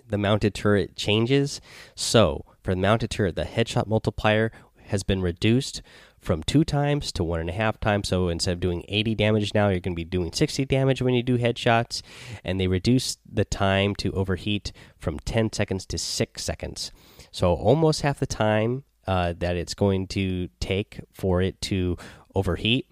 The 0.07 0.17
mounted 0.17 0.53
turret 0.53 0.95
changes. 0.95 1.61
So 1.95 2.45
for 2.63 2.73
the 2.73 2.81
mounted 2.81 3.11
turret, 3.11 3.35
the 3.35 3.43
headshot 3.43 3.87
multiplier 3.87 4.51
has 4.87 5.03
been 5.03 5.21
reduced 5.21 5.81
from 6.19 6.43
two 6.43 6.63
times 6.63 7.11
to 7.13 7.23
one 7.23 7.39
and 7.39 7.49
a 7.49 7.53
half 7.53 7.79
times. 7.79 8.09
So 8.09 8.27
instead 8.27 8.53
of 8.53 8.59
doing 8.59 8.83
80 8.87 9.15
damage 9.15 9.53
now, 9.53 9.69
you're 9.69 9.79
going 9.79 9.93
to 9.93 9.99
be 9.99 10.03
doing 10.03 10.33
60 10.33 10.65
damage 10.65 11.01
when 11.01 11.13
you 11.13 11.23
do 11.23 11.37
headshots. 11.37 12.01
And 12.43 12.59
they 12.59 12.67
reduced 12.67 13.19
the 13.31 13.45
time 13.45 13.95
to 13.95 14.11
overheat 14.11 14.71
from 14.97 15.19
10 15.19 15.53
seconds 15.53 15.85
to 15.87 15.97
6 15.97 16.43
seconds. 16.43 16.91
So 17.31 17.53
almost 17.53 18.01
half 18.01 18.19
the 18.19 18.25
time 18.25 18.83
uh, 19.09 19.33
that 19.39 19.55
it's 19.57 19.73
going 19.73 20.05
to 20.05 20.47
take 20.59 20.99
for 21.13 21.41
it 21.41 21.59
to 21.61 21.97
overheat. 22.35 22.87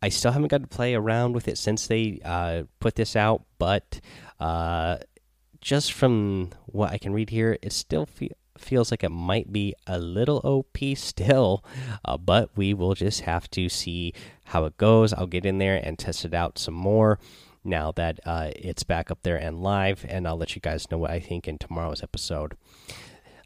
I 0.00 0.08
still 0.08 0.32
haven't 0.32 0.48
got 0.48 0.62
to 0.62 0.66
play 0.66 0.94
around 0.94 1.34
with 1.34 1.46
it 1.46 1.58
since 1.58 1.86
they 1.86 2.20
uh, 2.24 2.62
put 2.80 2.94
this 2.94 3.14
out, 3.14 3.42
but 3.58 4.00
uh, 4.40 4.96
just 5.60 5.92
from 5.92 6.52
what 6.64 6.90
I 6.90 6.96
can 6.96 7.12
read 7.12 7.28
here, 7.28 7.58
it 7.60 7.74
still 7.74 8.06
fe 8.06 8.30
feels 8.56 8.90
like 8.90 9.04
it 9.04 9.10
might 9.10 9.52
be 9.52 9.74
a 9.86 9.98
little 9.98 10.40
OP 10.42 10.78
still, 10.96 11.62
uh, 12.06 12.16
but 12.16 12.56
we 12.56 12.72
will 12.72 12.94
just 12.94 13.20
have 13.20 13.50
to 13.50 13.68
see 13.68 14.14
how 14.44 14.64
it 14.64 14.78
goes. 14.78 15.12
I'll 15.12 15.26
get 15.26 15.44
in 15.44 15.58
there 15.58 15.76
and 15.76 15.98
test 15.98 16.24
it 16.24 16.32
out 16.32 16.58
some 16.58 16.72
more 16.72 17.18
now 17.62 17.92
that 17.92 18.20
uh, 18.24 18.52
it's 18.56 18.84
back 18.84 19.10
up 19.10 19.18
there 19.22 19.36
and 19.36 19.62
live, 19.62 20.06
and 20.08 20.26
I'll 20.26 20.38
let 20.38 20.54
you 20.54 20.62
guys 20.62 20.90
know 20.90 20.96
what 20.96 21.10
I 21.10 21.20
think 21.20 21.46
in 21.46 21.58
tomorrow's 21.58 22.02
episode. 22.02 22.56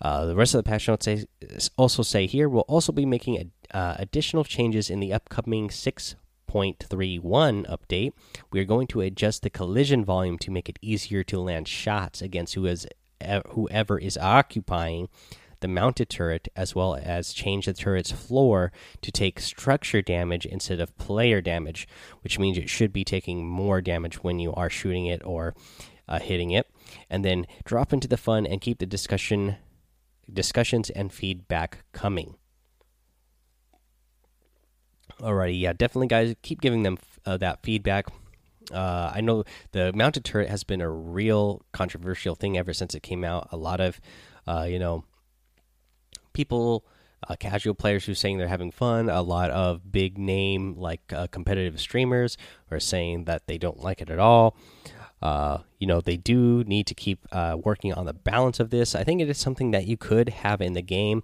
Uh, 0.00 0.26
the 0.26 0.34
rest 0.34 0.54
of 0.54 0.58
the 0.64 0.68
patch 0.68 0.88
notes 0.88 1.04
say, 1.04 1.24
also 1.76 2.02
say 2.02 2.26
here 2.26 2.48
we'll 2.48 2.62
also 2.62 2.92
be 2.92 3.04
making 3.04 3.50
uh, 3.72 3.96
additional 3.98 4.44
changes 4.44 4.88
in 4.88 5.00
the 5.00 5.12
upcoming 5.12 5.68
6.31 5.68 6.16
update. 7.68 8.12
We 8.50 8.60
are 8.60 8.64
going 8.64 8.86
to 8.88 9.02
adjust 9.02 9.42
the 9.42 9.50
collision 9.50 10.04
volume 10.04 10.38
to 10.38 10.50
make 10.50 10.68
it 10.68 10.78
easier 10.80 11.22
to 11.24 11.40
land 11.40 11.68
shots 11.68 12.22
against 12.22 12.54
who 12.54 12.66
is, 12.66 12.86
whoever 13.50 13.98
is 13.98 14.16
occupying 14.16 15.08
the 15.60 15.68
mounted 15.68 16.08
turret, 16.08 16.48
as 16.56 16.74
well 16.74 16.94
as 16.94 17.34
change 17.34 17.66
the 17.66 17.74
turret's 17.74 18.10
floor 18.10 18.72
to 19.02 19.12
take 19.12 19.38
structure 19.38 20.02
damage 20.02 20.46
instead 20.46 20.80
of 20.80 20.96
player 20.96 21.42
damage, 21.42 21.86
which 22.22 22.38
means 22.38 22.56
it 22.56 22.70
should 22.70 22.92
be 22.92 23.04
taking 23.04 23.46
more 23.46 23.80
damage 23.80 24.24
when 24.24 24.38
you 24.38 24.52
are 24.54 24.70
shooting 24.70 25.04
it 25.04 25.20
or 25.24 25.54
uh, 26.08 26.18
hitting 26.18 26.50
it. 26.50 26.66
And 27.08 27.24
then 27.24 27.46
drop 27.64 27.92
into 27.92 28.08
the 28.08 28.16
fun 28.16 28.46
and 28.46 28.60
keep 28.60 28.78
the 28.78 28.86
discussion 28.86 29.56
discussions 30.34 30.90
and 30.90 31.12
feedback 31.12 31.84
coming. 31.92 32.36
Alrighty, 35.20 35.60
yeah, 35.60 35.72
definitely, 35.72 36.06
guys. 36.06 36.34
Keep 36.42 36.60
giving 36.60 36.82
them 36.82 36.98
uh, 37.26 37.36
that 37.38 37.62
feedback. 37.62 38.06
Uh, 38.72 39.10
I 39.14 39.20
know 39.20 39.44
the 39.72 39.92
mounted 39.92 40.24
turret 40.24 40.48
has 40.48 40.64
been 40.64 40.80
a 40.80 40.88
real 40.88 41.62
controversial 41.72 42.34
thing 42.34 42.56
ever 42.56 42.72
since 42.72 42.94
it 42.94 43.02
came 43.02 43.24
out. 43.24 43.48
A 43.52 43.56
lot 43.56 43.80
of, 43.80 44.00
uh, 44.46 44.66
you 44.68 44.78
know, 44.78 45.04
people, 46.32 46.86
uh, 47.28 47.36
casual 47.38 47.74
players 47.74 48.04
who 48.06 48.12
are 48.12 48.14
saying 48.14 48.38
they're 48.38 48.48
having 48.48 48.70
fun. 48.70 49.10
A 49.10 49.22
lot 49.22 49.50
of 49.50 49.92
big 49.92 50.16
name 50.16 50.74
like 50.76 51.12
uh, 51.12 51.26
competitive 51.26 51.80
streamers 51.80 52.36
are 52.70 52.80
saying 52.80 53.24
that 53.24 53.46
they 53.46 53.58
don't 53.58 53.80
like 53.80 54.00
it 54.00 54.08
at 54.08 54.18
all. 54.18 54.56
Uh, 55.22 55.58
you 55.78 55.86
know, 55.86 56.00
they 56.00 56.16
do 56.16 56.64
need 56.64 56.86
to 56.86 56.94
keep 56.94 57.26
uh, 57.32 57.56
working 57.62 57.92
on 57.92 58.06
the 58.06 58.12
balance 58.12 58.58
of 58.58 58.70
this. 58.70 58.94
I 58.94 59.04
think 59.04 59.20
it 59.20 59.28
is 59.28 59.38
something 59.38 59.70
that 59.72 59.86
you 59.86 59.96
could 59.96 60.28
have 60.30 60.60
in 60.60 60.72
the 60.72 60.82
game. 60.82 61.22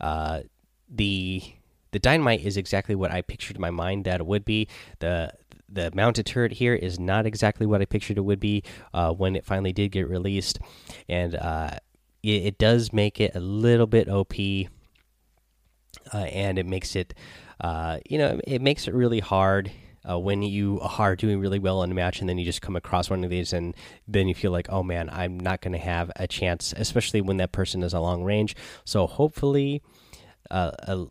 Uh, 0.00 0.40
the 0.88 1.42
the 1.90 1.98
dynamite 1.98 2.44
is 2.44 2.56
exactly 2.56 2.94
what 2.94 3.12
I 3.12 3.22
pictured 3.22 3.56
in 3.56 3.62
my 3.62 3.70
mind 3.70 4.04
that 4.04 4.20
it 4.20 4.26
would 4.26 4.44
be. 4.44 4.68
the 5.00 5.32
The 5.68 5.90
mounted 5.94 6.26
turret 6.26 6.52
here 6.52 6.74
is 6.74 6.98
not 6.98 7.26
exactly 7.26 7.66
what 7.66 7.80
I 7.80 7.84
pictured 7.84 8.18
it 8.18 8.24
would 8.24 8.40
be 8.40 8.62
uh, 8.92 9.12
when 9.12 9.36
it 9.36 9.44
finally 9.44 9.72
did 9.72 9.90
get 9.90 10.08
released, 10.08 10.58
and 11.08 11.34
uh, 11.34 11.78
it, 12.22 12.46
it, 12.46 12.58
does 12.58 12.92
make 12.92 13.20
it 13.20 13.34
a 13.34 13.40
little 13.40 13.86
bit 13.86 14.08
OP, 14.08 14.34
and 16.12 16.58
it 16.58 16.66
makes 16.66 16.94
it, 16.94 17.14
you 18.08 18.18
know, 18.18 18.40
it 18.46 18.62
makes 18.62 18.86
it 18.86 18.94
really 18.94 19.20
hard 19.20 19.72
uh, 20.08 20.18
when 20.18 20.42
you 20.42 20.80
are 20.80 21.16
doing 21.16 21.40
really 21.40 21.58
well 21.58 21.82
in 21.82 21.90
a 21.90 21.94
match 21.94 22.20
and 22.20 22.28
then 22.28 22.38
you 22.38 22.44
just 22.44 22.62
come 22.62 22.76
across 22.76 23.10
one 23.10 23.24
of 23.24 23.30
these 23.30 23.52
and 23.52 23.74
then 24.06 24.28
you 24.28 24.34
feel 24.34 24.52
like 24.52 24.66
oh 24.70 24.82
man 24.82 25.08
i'm 25.10 25.38
not 25.38 25.60
going 25.60 25.72
to 25.72 25.78
have 25.78 26.10
a 26.16 26.26
chance 26.26 26.74
especially 26.76 27.20
when 27.20 27.36
that 27.38 27.52
person 27.52 27.82
is 27.82 27.94
a 27.94 28.00
long 28.00 28.22
range. 28.22 28.54
So 28.84 29.06
hopefully 29.06 29.82
uh, 30.50 30.72
uh, 30.86 31.06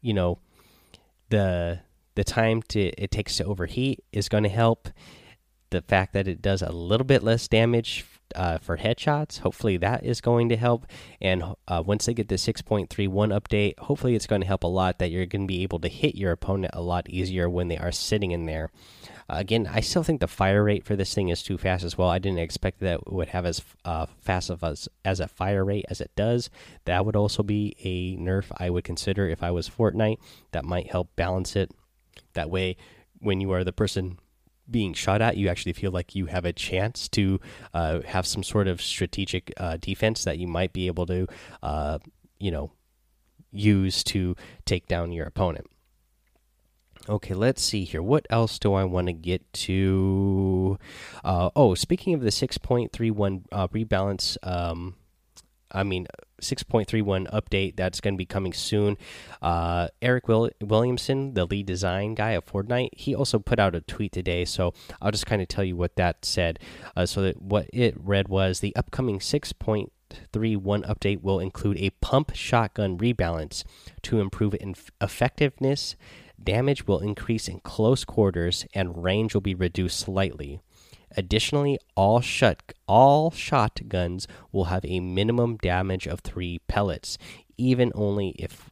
you 0.00 0.12
know 0.12 0.38
the 1.28 1.80
the 2.14 2.24
time 2.24 2.62
to 2.62 2.80
it 2.80 3.10
takes 3.10 3.36
to 3.36 3.44
overheat 3.44 4.02
is 4.12 4.28
going 4.28 4.42
to 4.44 4.50
help. 4.50 4.88
The 5.70 5.82
fact 5.82 6.12
that 6.12 6.28
it 6.28 6.42
does 6.42 6.60
a 6.60 6.70
little 6.70 7.06
bit 7.06 7.22
less 7.22 7.48
damage 7.48 8.04
uh, 8.34 8.58
for 8.58 8.76
headshots. 8.76 9.40
Hopefully 9.40 9.76
that 9.78 10.04
is 10.04 10.20
going 10.20 10.48
to 10.48 10.56
help. 10.56 10.86
And 11.20 11.42
uh, 11.68 11.82
once 11.84 12.06
they 12.06 12.14
get 12.14 12.28
the 12.28 12.36
6.31 12.36 12.88
update, 13.08 13.78
hopefully 13.78 14.14
it's 14.14 14.26
going 14.26 14.40
to 14.40 14.46
help 14.46 14.64
a 14.64 14.68
lot 14.68 14.98
that 14.98 15.10
you're 15.10 15.26
going 15.26 15.46
to 15.46 15.52
be 15.52 15.62
able 15.62 15.78
to 15.80 15.88
hit 15.88 16.14
your 16.14 16.32
opponent 16.32 16.74
a 16.74 16.82
lot 16.82 17.08
easier 17.08 17.48
when 17.48 17.68
they 17.68 17.78
are 17.78 17.92
sitting 17.92 18.32
in 18.32 18.46
there. 18.46 18.70
Uh, 19.28 19.36
again, 19.36 19.68
I 19.72 19.80
still 19.80 20.02
think 20.02 20.20
the 20.20 20.26
fire 20.26 20.64
rate 20.64 20.84
for 20.84 20.96
this 20.96 21.14
thing 21.14 21.28
is 21.28 21.42
too 21.42 21.56
fast 21.56 21.84
as 21.84 21.96
well. 21.96 22.08
I 22.08 22.18
didn't 22.18 22.40
expect 22.40 22.80
that 22.80 23.00
it 23.06 23.12
would 23.12 23.28
have 23.28 23.46
as 23.46 23.62
uh, 23.84 24.06
fast 24.20 24.50
of 24.50 24.62
as, 24.62 24.88
as 25.04 25.20
a 25.20 25.28
fire 25.28 25.64
rate 25.64 25.86
as 25.88 26.00
it 26.00 26.10
does. 26.16 26.50
That 26.84 27.06
would 27.06 27.16
also 27.16 27.42
be 27.42 27.76
a 27.82 28.16
nerf 28.20 28.46
I 28.56 28.70
would 28.70 28.84
consider 28.84 29.28
if 29.28 29.42
I 29.42 29.50
was 29.50 29.68
Fortnite. 29.68 30.18
That 30.52 30.64
might 30.64 30.90
help 30.90 31.14
balance 31.16 31.56
it. 31.56 31.70
That 32.34 32.50
way, 32.50 32.76
when 33.20 33.40
you 33.40 33.52
are 33.52 33.64
the 33.64 33.72
person 33.72 34.18
being 34.70 34.94
shot 34.94 35.20
at, 35.20 35.36
you 35.36 35.48
actually 35.48 35.72
feel 35.72 35.90
like 35.90 36.14
you 36.14 36.26
have 36.26 36.44
a 36.44 36.52
chance 36.52 37.08
to 37.10 37.40
uh, 37.74 38.00
have 38.02 38.26
some 38.26 38.42
sort 38.42 38.68
of 38.68 38.80
strategic 38.80 39.52
uh, 39.56 39.76
defense 39.78 40.24
that 40.24 40.38
you 40.38 40.46
might 40.46 40.72
be 40.72 40.86
able 40.86 41.06
to, 41.06 41.26
uh, 41.62 41.98
you 42.38 42.50
know, 42.50 42.72
use 43.50 44.02
to 44.04 44.34
take 44.64 44.88
down 44.88 45.12
your 45.12 45.26
opponent. 45.26 45.66
Okay, 47.08 47.34
let's 47.34 47.62
see 47.62 47.84
here. 47.84 48.02
What 48.02 48.26
else 48.30 48.58
do 48.58 48.74
I 48.74 48.84
want 48.84 49.08
to 49.08 49.12
get 49.12 49.52
to? 49.54 50.78
Uh, 51.24 51.50
oh, 51.56 51.74
speaking 51.74 52.14
of 52.14 52.20
the 52.20 52.30
6.31 52.30 53.42
uh, 53.50 53.66
rebalance, 53.68 54.36
um, 54.44 54.94
I 55.72 55.82
mean, 55.82 56.06
6.31 56.40 57.30
update 57.32 57.76
that's 57.76 58.00
going 58.00 58.14
to 58.14 58.18
be 58.18 58.26
coming 58.26 58.52
soon. 58.52 58.98
Uh, 59.40 59.88
Eric 60.00 60.28
Will 60.28 60.50
Williamson, 60.60 61.34
the 61.34 61.44
lead 61.44 61.66
design 61.66 62.14
guy 62.14 62.32
of 62.32 62.44
Fortnite, 62.44 62.90
he 62.92 63.14
also 63.14 63.38
put 63.38 63.58
out 63.58 63.74
a 63.74 63.80
tweet 63.80 64.12
today. 64.12 64.44
So 64.44 64.74
I'll 65.00 65.12
just 65.12 65.26
kind 65.26 65.40
of 65.40 65.48
tell 65.48 65.64
you 65.64 65.76
what 65.76 65.96
that 65.96 66.24
said. 66.24 66.58
Uh, 66.96 67.06
so 67.06 67.22
that 67.22 67.40
what 67.40 67.68
it 67.72 67.94
read 67.96 68.28
was 68.28 68.60
the 68.60 68.74
upcoming 68.76 69.18
6.31 69.18 69.80
update 70.32 71.22
will 71.22 71.40
include 71.40 71.78
a 71.78 71.90
pump 71.90 72.32
shotgun 72.34 72.98
rebalance 72.98 73.64
to 74.02 74.20
improve 74.20 74.54
effectiveness. 75.00 75.96
Damage 76.42 76.86
will 76.86 76.98
increase 76.98 77.46
in 77.46 77.60
close 77.60 78.04
quarters 78.04 78.66
and 78.74 79.02
range 79.02 79.34
will 79.34 79.40
be 79.40 79.54
reduced 79.54 80.00
slightly. 80.00 80.60
Additionally, 81.16 81.78
all 81.94 82.20
shot 82.20 82.72
all 82.86 83.30
shotguns 83.30 84.26
will 84.50 84.64
have 84.64 84.84
a 84.84 85.00
minimum 85.00 85.56
damage 85.56 86.06
of 86.06 86.20
3 86.20 86.60
pellets, 86.68 87.18
even 87.56 87.92
only 87.94 88.30
if 88.30 88.70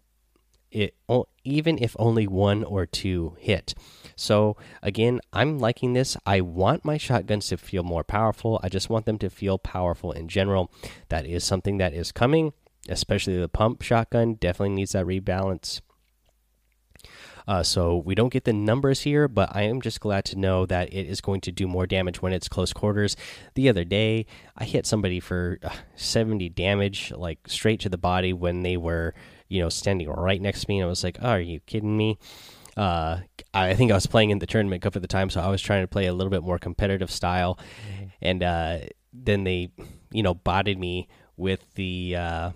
it 0.70 0.94
even 1.42 1.78
if 1.78 1.97
only 1.99 2.26
one 2.26 2.62
or 2.62 2.87
two 2.87 3.37
hit. 3.38 3.75
So 4.14 4.56
again, 4.82 5.20
I'm 5.32 5.59
liking 5.59 5.94
this. 5.94 6.16
I 6.25 6.42
want 6.42 6.85
my 6.85 6.97
shotguns 6.97 7.49
to 7.49 7.56
feel 7.56 7.82
more 7.82 8.04
powerful. 8.04 8.61
I 8.62 8.68
just 8.68 8.88
want 8.88 9.06
them 9.06 9.18
to 9.18 9.30
feel 9.30 9.59
powerful 9.59 10.12
in 10.12 10.28
general. 10.28 10.70
That 11.09 11.26
is 11.26 11.42
something 11.42 11.78
that 11.78 11.92
is 11.92 12.12
coming, 12.12 12.52
especially 12.88 13.40
the 13.40 13.49
pump 13.49 13.82
shotgun 13.82 14.35
definitely 14.35 14.76
needs 14.76 14.92
that 14.92 15.06
rebalance. 15.06 15.80
Uh, 17.50 17.64
so 17.64 17.97
we 17.97 18.14
don't 18.14 18.33
get 18.33 18.45
the 18.45 18.52
numbers 18.52 19.00
here, 19.00 19.26
but 19.26 19.49
I 19.50 19.62
am 19.62 19.80
just 19.80 19.99
glad 19.99 20.25
to 20.26 20.38
know 20.38 20.66
that 20.66 20.95
it 20.95 21.09
is 21.09 21.21
going 21.21 21.40
to 21.40 21.50
do 21.50 21.66
more 21.66 21.85
damage 21.85 22.23
when 22.23 22.33
it's 22.33 22.49
close 22.49 22.73
quarters. 22.73 23.16
The 23.57 23.69
other 23.69 23.83
day, 23.83 24.26
I 24.57 24.62
hit 24.62 24.87
somebody 24.87 25.19
for 25.19 25.59
uh, 25.64 25.71
70 25.97 26.49
damage, 26.50 27.11
like 27.11 27.40
straight 27.49 27.80
to 27.80 27.88
the 27.88 27.99
body 27.99 28.33
when 28.33 28.62
they 28.62 28.76
were, 28.76 29.14
you 29.49 29.61
know, 29.61 29.69
standing 29.69 30.09
right 30.09 30.40
next 30.40 30.61
to 30.61 30.66
me. 30.69 30.78
And 30.78 30.85
I 30.85 30.88
was 30.88 31.02
like, 31.02 31.19
oh, 31.21 31.30
"Are 31.30 31.40
you 31.40 31.59
kidding 31.66 31.97
me?" 31.97 32.19
Uh, 32.76 33.19
I 33.52 33.75
think 33.75 33.90
I 33.90 33.97
was 33.97 34.07
playing 34.07 34.30
in 34.30 34.38
the 34.38 34.47
tournament 34.47 34.83
cup 34.83 34.95
at 34.95 35.02
the 35.02 35.09
time, 35.09 35.28
so 35.28 35.40
I 35.40 35.49
was 35.49 35.61
trying 35.61 35.83
to 35.83 35.88
play 35.88 36.07
a 36.07 36.12
little 36.12 36.30
bit 36.30 36.45
more 36.45 36.61
competitive 36.61 37.11
style, 37.11 37.59
and 38.23 38.45
uh, 38.45 38.78
then 39.12 39.42
they, 39.42 39.73
you 40.12 40.23
know, 40.23 40.35
botted 40.35 40.78
me 40.78 41.09
with 41.37 41.66
the 41.75 42.14
uh, 42.14 42.50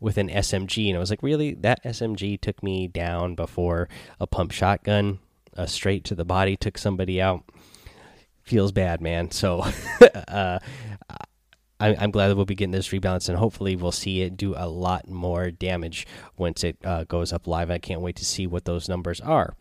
with 0.00 0.16
an 0.16 0.28
SMG, 0.28 0.88
and 0.88 0.96
I 0.96 1.00
was 1.00 1.10
like, 1.10 1.22
really, 1.22 1.54
that 1.54 1.84
SMG 1.84 2.40
took 2.40 2.62
me 2.62 2.88
down 2.88 3.34
before 3.34 3.88
a 4.18 4.26
pump 4.26 4.50
shotgun, 4.50 5.18
a 5.52 5.68
straight 5.68 6.04
to 6.04 6.14
the 6.14 6.24
body 6.24 6.56
took 6.56 6.78
somebody 6.78 7.20
out. 7.20 7.44
Feels 8.42 8.72
bad, 8.72 9.00
man. 9.00 9.30
So, 9.30 9.64
uh, 10.28 10.58
I, 11.78 11.88
am 11.94 12.10
glad 12.10 12.28
that 12.28 12.36
we'll 12.36 12.46
be 12.46 12.54
getting 12.54 12.72
this 12.72 12.88
rebalance, 12.88 13.28
and 13.28 13.38
hopefully, 13.38 13.76
we'll 13.76 13.92
see 13.92 14.22
it 14.22 14.36
do 14.36 14.54
a 14.56 14.68
lot 14.68 15.08
more 15.08 15.50
damage 15.50 16.06
once 16.36 16.64
it 16.64 16.78
uh, 16.82 17.04
goes 17.04 17.32
up 17.32 17.46
live. 17.46 17.70
I 17.70 17.78
can't 17.78 18.00
wait 18.00 18.16
to 18.16 18.24
see 18.24 18.46
what 18.46 18.64
those 18.64 18.88
numbers 18.88 19.20
are. 19.20 19.54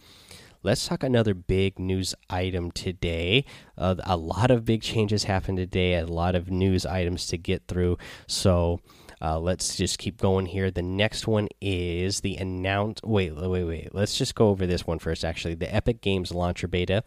Let's 0.62 0.88
talk 0.88 1.03
another 1.03 1.34
big 1.34 1.79
news 1.79 2.13
item 2.29 2.72
today. 2.72 3.46
Uh, 3.77 3.96
a 4.03 4.17
lot 4.17 4.51
of 4.51 4.65
big 4.65 4.81
changes 4.81 5.24
happened 5.24 5.58
today, 5.58 5.96
a 5.96 6.05
lot 6.05 6.36
of 6.36 6.51
news 6.51 6.86
items 6.86 7.27
to 7.27 7.38
get 7.38 7.67
through. 7.67 7.98
So, 8.27 8.81
uh, 9.21 9.39
let's 9.39 9.75
just 9.75 9.97
keep 9.97 10.17
going 10.17 10.45
here. 10.45 10.71
The 10.71 10.81
next 10.81 11.27
one 11.27 11.49
is 11.61 12.21
the 12.21 12.38
announce. 12.38 13.01
Wait, 13.03 13.35
wait, 13.35 13.63
wait. 13.63 13.93
Let's 13.93 14.17
just 14.17 14.35
go 14.35 14.49
over 14.49 14.65
this 14.65 14.88
one 14.88 14.99
first. 14.99 15.25
Actually, 15.25 15.55
the 15.55 15.73
Epic 15.73 16.01
Games 16.01 16.31
launcher 16.31 16.67
beta. 16.67 17.03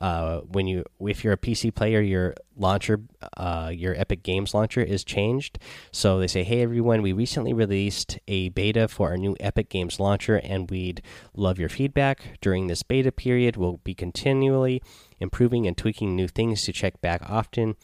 Uh, 0.00 0.40
when 0.40 0.66
you 0.66 0.84
if 1.00 1.22
you're 1.22 1.34
a 1.34 1.38
PC 1.38 1.72
player, 1.72 2.00
your 2.00 2.34
launcher, 2.56 3.00
uh, 3.36 3.70
your 3.72 3.94
Epic 3.94 4.24
Games 4.24 4.52
launcher 4.52 4.80
is 4.80 5.04
changed. 5.04 5.58
So 5.92 6.18
they 6.18 6.26
say, 6.26 6.42
"Hey 6.42 6.62
everyone, 6.62 7.00
we 7.00 7.12
recently 7.12 7.52
released 7.52 8.18
a 8.26 8.48
beta 8.48 8.88
for 8.88 9.10
our 9.10 9.16
new 9.16 9.36
Epic 9.38 9.68
Games 9.68 10.00
launcher, 10.00 10.36
and 10.36 10.68
we'd 10.68 11.00
love 11.36 11.60
your 11.60 11.68
feedback. 11.68 12.40
During 12.40 12.66
this 12.66 12.82
beta 12.82 13.12
period, 13.12 13.56
we'll 13.56 13.78
be 13.84 13.94
continually 13.94 14.82
improving 15.20 15.64
and 15.64 15.76
tweaking 15.76 16.16
new 16.16 16.26
things 16.26 16.64
to 16.64 16.72
check 16.72 17.00
back 17.00 17.22
often." 17.30 17.76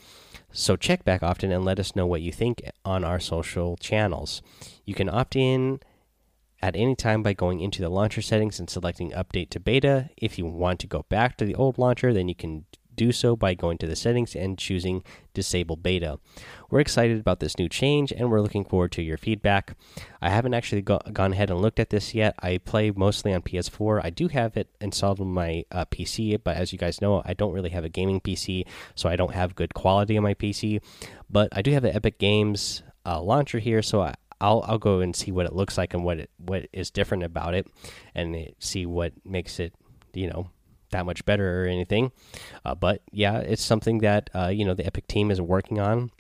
So 0.52 0.76
check 0.76 1.04
back 1.04 1.23
often 1.23 1.52
and 1.52 1.64
let 1.64 1.78
us 1.78 1.95
know 1.95 2.07
what 2.07 2.23
you 2.23 2.33
think 2.33 2.62
on 2.85 3.04
our 3.04 3.21
social 3.21 3.76
channels. 3.76 4.42
You 4.85 4.95
can 4.95 5.09
opt 5.09 5.37
in 5.37 5.80
at 6.62 6.76
any 6.76 6.95
time 6.95 7.23
by 7.23 7.33
going 7.33 7.61
into 7.61 7.80
the 7.80 7.88
launcher 7.88 8.21
settings 8.21 8.59
and 8.59 8.69
selecting 8.69 9.12
update 9.12 9.50
to 9.50 9.61
beta. 9.61 10.11
If 10.16 10.38
you 10.38 10.47
want 10.47 10.80
to 10.80 10.87
go 10.87 11.07
back 11.09 11.37
to 11.37 11.45
the 11.45 11.54
old 11.54 11.78
launcher, 11.78 12.12
then 12.12 12.28
you 12.28 12.35
can 12.35 12.66
do 13.00 13.12
so 13.12 13.35
by 13.35 13.54
going 13.54 13.78
to 13.78 13.87
the 13.87 13.97
settings 13.97 14.37
and 14.37 14.59
choosing 14.59 15.02
disable 15.33 15.75
beta. 15.75 16.19
We're 16.71 16.80
excited 16.80 17.19
about 17.19 17.40
this 17.40 17.57
new 17.59 17.66
change 17.66 18.12
and 18.12 18.30
we're 18.30 18.42
looking 18.42 18.66
forward 18.66 18.92
to 18.92 19.02
your 19.02 19.16
feedback. 19.16 19.75
I 20.21 20.28
haven't 20.28 20.52
actually 20.52 20.83
go 20.83 20.99
gone 21.11 21.33
ahead 21.33 21.50
and 21.50 21.62
looked 21.62 21.80
at 21.80 21.88
this 21.88 22.14
yet. 22.14 22.35
I 22.42 22.59
play 22.59 22.90
mostly 22.90 23.33
on 23.33 23.40
PS4. 23.40 24.04
I 24.04 24.11
do 24.11 24.28
have 24.28 24.54
it 24.59 24.69
installed 24.83 25.19
on 25.19 25.28
my 25.28 25.64
uh, 25.73 25.87
PC, 25.87 26.38
but 26.45 26.59
as 26.59 26.75
you 26.75 26.78
guys 26.78 27.00
know, 27.00 27.23
I 27.25 27.33
don't 27.33 27.54
really 27.54 27.71
have 27.71 27.87
a 27.87 27.88
gaming 27.88 28.21
PC, 28.21 28.66
so 28.95 29.09
I 29.09 29.16
don't 29.16 29.33
have 29.33 29.54
good 29.54 29.73
quality 29.73 30.19
on 30.19 30.23
my 30.23 30.35
PC. 30.35 30.83
But 31.30 31.49
I 31.52 31.62
do 31.62 31.73
have 31.73 31.83
the 31.83 31.95
Epic 31.95 32.19
Games 32.19 32.83
uh, 33.07 33.23
launcher 33.23 33.61
here, 33.61 33.80
so 33.80 34.02
I, 34.02 34.14
I'll 34.42 34.62
I'll 34.69 34.78
go 34.78 35.00
and 35.00 35.16
see 35.16 35.32
what 35.32 35.47
it 35.47 35.54
looks 35.54 35.78
like 35.78 35.95
and 35.95 36.04
what 36.04 36.19
it 36.19 36.30
what 36.36 36.69
is 36.71 36.91
different 36.91 37.23
about 37.25 37.54
it, 37.54 37.67
and 38.15 38.52
see 38.58 38.84
what 38.84 39.15
makes 39.25 39.58
it 39.58 39.73
you 40.13 40.28
know 40.28 40.50
that 40.90 41.06
much 41.06 41.24
better 41.24 41.64
or 41.64 41.66
anything. 41.66 42.12
Uh, 42.64 42.74
but 42.74 43.02
yeah, 43.12 43.38
it's 43.38 43.62
something 43.62 43.98
that 43.98 44.30
uh, 44.34 44.48
you 44.48 44.64
know 44.64 44.74
the 44.74 44.86
Epic 44.86 45.06
team 45.06 45.30
is 45.30 45.40
working 45.40 45.80
on. 45.80 46.10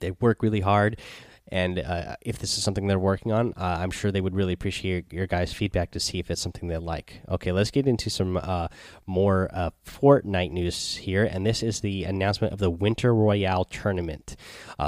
They 0.00 0.12
work 0.12 0.42
really 0.42 0.60
hard, 0.60 1.00
and 1.48 1.78
uh, 1.78 2.16
if 2.20 2.38
this 2.38 2.56
is 2.56 2.62
something 2.62 2.86
they're 2.86 2.98
working 2.98 3.32
on, 3.32 3.52
uh, 3.56 3.78
I'm 3.80 3.90
sure 3.90 4.12
they 4.12 4.20
would 4.20 4.34
really 4.34 4.52
appreciate 4.52 5.12
your 5.12 5.26
guys' 5.26 5.52
feedback 5.52 5.90
to 5.92 6.00
see 6.00 6.18
if 6.18 6.30
it's 6.30 6.40
something 6.40 6.68
they 6.68 6.76
like. 6.78 7.22
Okay, 7.28 7.52
let's 7.52 7.70
get 7.70 7.86
into 7.86 8.10
some 8.10 8.36
uh, 8.36 8.68
more 9.06 9.48
uh, 9.52 9.70
Fortnite 9.84 10.52
news 10.52 10.96
here, 10.96 11.24
and 11.24 11.44
this 11.44 11.62
is 11.62 11.80
the 11.80 12.04
announcement 12.04 12.52
of 12.52 12.58
the 12.58 12.70
Winter 12.70 13.14
Royale 13.14 13.64
tournament. 13.64 14.36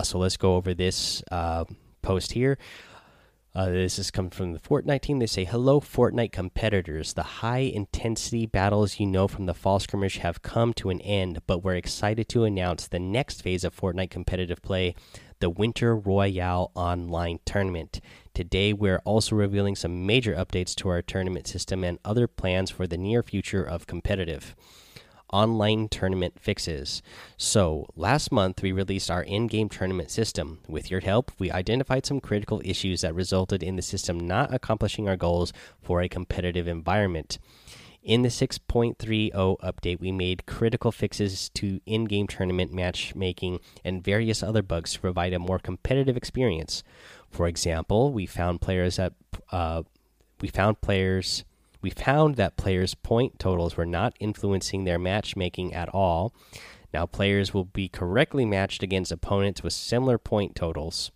so 0.03 0.19
let's 0.19 0.37
go 0.37 0.55
over 0.55 0.75
this 0.75 1.23
post 2.03 2.33
here. 2.33 2.59
Uh, 3.53 3.69
this 3.69 3.99
is 3.99 4.13
coming 4.13 4.31
from 4.31 4.53
the 4.53 4.61
Fortnite 4.61 5.01
team. 5.01 5.19
They 5.19 5.27
say, 5.27 5.45
Hello, 5.45 5.81
Fortnite 5.81 6.31
competitors. 6.31 7.15
The 7.15 7.23
high 7.23 7.59
intensity 7.59 8.47
battles 8.47 9.01
you 9.01 9.07
know 9.07 9.27
from 9.27 9.47
the 9.47 9.55
fall 9.55 9.81
skirmish 9.81 10.19
have 10.19 10.43
come 10.43 10.73
to 10.75 10.91
an 10.91 11.01
end, 11.01 11.41
but 11.49 11.65
we're 11.65 11.75
excited 11.75 12.29
to 12.29 12.45
announce 12.45 12.87
the 12.87 13.01
next 13.01 13.43
phase 13.43 13.65
of 13.65 13.75
Fortnite 13.75 14.11
competitive 14.11 14.63
play 14.63 14.95
the 15.41 15.51
Winter 15.51 15.97
Royale 15.97 16.71
Online 16.75 17.41
Tournament. 17.45 18.01
Today, 18.35 18.73
we're 18.73 19.01
also 19.05 19.35
revealing 19.35 19.75
some 19.75 20.07
major 20.07 20.35
updates 20.35 20.75
to 20.77 20.89
our 20.91 21.03
tournament 21.03 21.47
system 21.47 21.83
and 21.83 21.99
other 22.05 22.29
plans 22.29 22.71
for 22.71 22.87
the 22.87 22.99
near 22.99 23.23
future 23.23 23.65
of 23.65 23.87
competitive 23.87 24.55
online 25.33 25.89
tournament 25.89 26.39
fixes. 26.41 27.03
So, 27.37 27.87
last 27.97 28.33
month 28.33 28.63
we 28.63 28.73
released 28.73 29.11
our 29.11 29.23
in 29.23 29.47
game 29.47 29.69
tournament 29.69 30.11
system. 30.11 30.61
With 30.69 30.91
your 30.91 31.01
help, 31.01 31.33
we 31.39 31.51
identified 31.51 32.07
some 32.07 32.21
critical 32.21 32.61
issues 32.65 33.01
that 33.01 33.15
resulted 33.15 33.63
in 33.63 33.77
the 33.77 33.83
system 33.83 34.19
not 34.19 34.53
accomplishing 34.53 35.09
our 35.09 35.17
goals 35.17 35.53
for 35.83 36.01
a 36.01 36.09
competitive 36.09 36.69
environment. 36.69 37.39
In 38.03 38.23
the 38.23 38.31
6.30 38.31 39.31
update, 39.33 40.01
we 40.01 40.11
made 40.11 40.47
critical 40.47 40.91
fixes 40.91 41.51
to 41.51 41.81
in 41.85 42.07
game 42.07 42.27
tournament 42.27 42.73
matchmaking 42.73 43.61
and 43.85 44.03
various 44.03 44.43
other 44.43 44.63
bugs 44.63 44.95
to 44.95 45.01
provide 45.01 45.35
a 45.35 45.39
more 45.39 45.59
competitive 45.59 46.17
experience. 46.17 46.83
For 47.31 47.47
example, 47.47 48.11
we 48.11 48.25
found 48.25 48.63
players 48.63 48.97
that 48.97 49.13
uh, 49.53 49.83
we 50.41 50.49
found 50.49 50.81
players 50.81 51.45
we 51.83 51.91
found 51.91 52.37
that 52.37 52.57
players' 52.57 52.95
point 52.95 53.39
totals 53.39 53.77
were 53.77 53.87
not 53.87 54.15
influencing 54.21 54.85
their 54.85 54.99
matchmaking 54.99 55.73
at 55.73 55.89
all. 55.91 56.35
Now, 56.93 57.07
players 57.07 57.55
will 57.55 57.65
be 57.65 57.89
correctly 57.89 58.45
matched 58.45 58.83
against 58.83 59.13
opponents 59.13 59.63
with 59.63 59.73
similar 59.73 60.19
point 60.19 60.55
totals. 60.55 61.11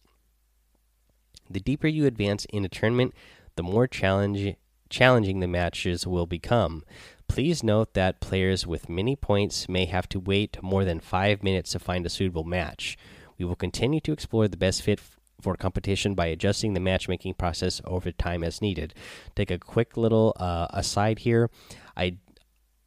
The 1.50 1.60
deeper 1.60 1.88
you 1.88 2.06
advance 2.06 2.46
in 2.46 2.64
a 2.64 2.68
tournament, 2.68 3.14
the 3.56 3.62
more 3.62 3.86
challenge, 3.86 4.56
challenging 4.88 5.40
the 5.40 5.48
matches 5.48 6.06
will 6.06 6.26
become. 6.26 6.84
Please 7.28 7.62
note 7.62 7.94
that 7.94 8.20
players 8.20 8.66
with 8.66 8.88
many 8.88 9.16
points 9.16 9.68
may 9.68 9.86
have 9.86 10.08
to 10.10 10.20
wait 10.20 10.62
more 10.62 10.84
than 10.84 11.00
five 11.00 11.42
minutes 11.42 11.72
to 11.72 11.78
find 11.78 12.06
a 12.06 12.10
suitable 12.10 12.44
match. 12.44 12.96
We 13.36 13.44
will 13.44 13.56
continue 13.56 14.00
to 14.00 14.12
explore 14.12 14.46
the 14.46 14.56
best 14.56 14.82
fit 14.82 15.00
for 15.44 15.54
competition 15.56 16.14
by 16.14 16.26
adjusting 16.26 16.72
the 16.72 16.80
matchmaking 16.80 17.34
process 17.34 17.82
over 17.84 18.10
time 18.10 18.42
as 18.42 18.62
needed. 18.62 18.94
Take 19.36 19.50
a 19.50 19.58
quick 19.58 19.96
little 19.96 20.32
uh, 20.40 20.66
aside 20.70 21.20
here. 21.20 21.50
I 21.96 22.16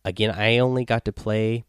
again, 0.03 0.31
I 0.31 0.57
only 0.57 0.83
got 0.83 1.05
to 1.05 1.13
play 1.13 1.63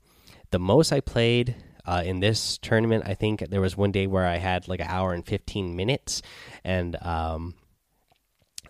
the 0.51 0.59
most 0.59 0.90
I 0.90 1.01
played 1.01 1.55
uh, 1.85 2.03
in 2.05 2.20
this 2.20 2.59
tournament. 2.59 3.05
I 3.07 3.14
think 3.14 3.51
there 3.51 3.61
was 3.61 3.77
one 3.77 3.92
day 3.92 4.07
where 4.07 4.27
I 4.27 4.38
had 4.38 4.66
like 4.66 4.81
an 4.81 4.88
hour 4.88 5.12
and 5.12 5.27
fifteen 5.27 5.77
minutes, 5.77 6.22
and 6.64 6.96
um, 7.03 7.55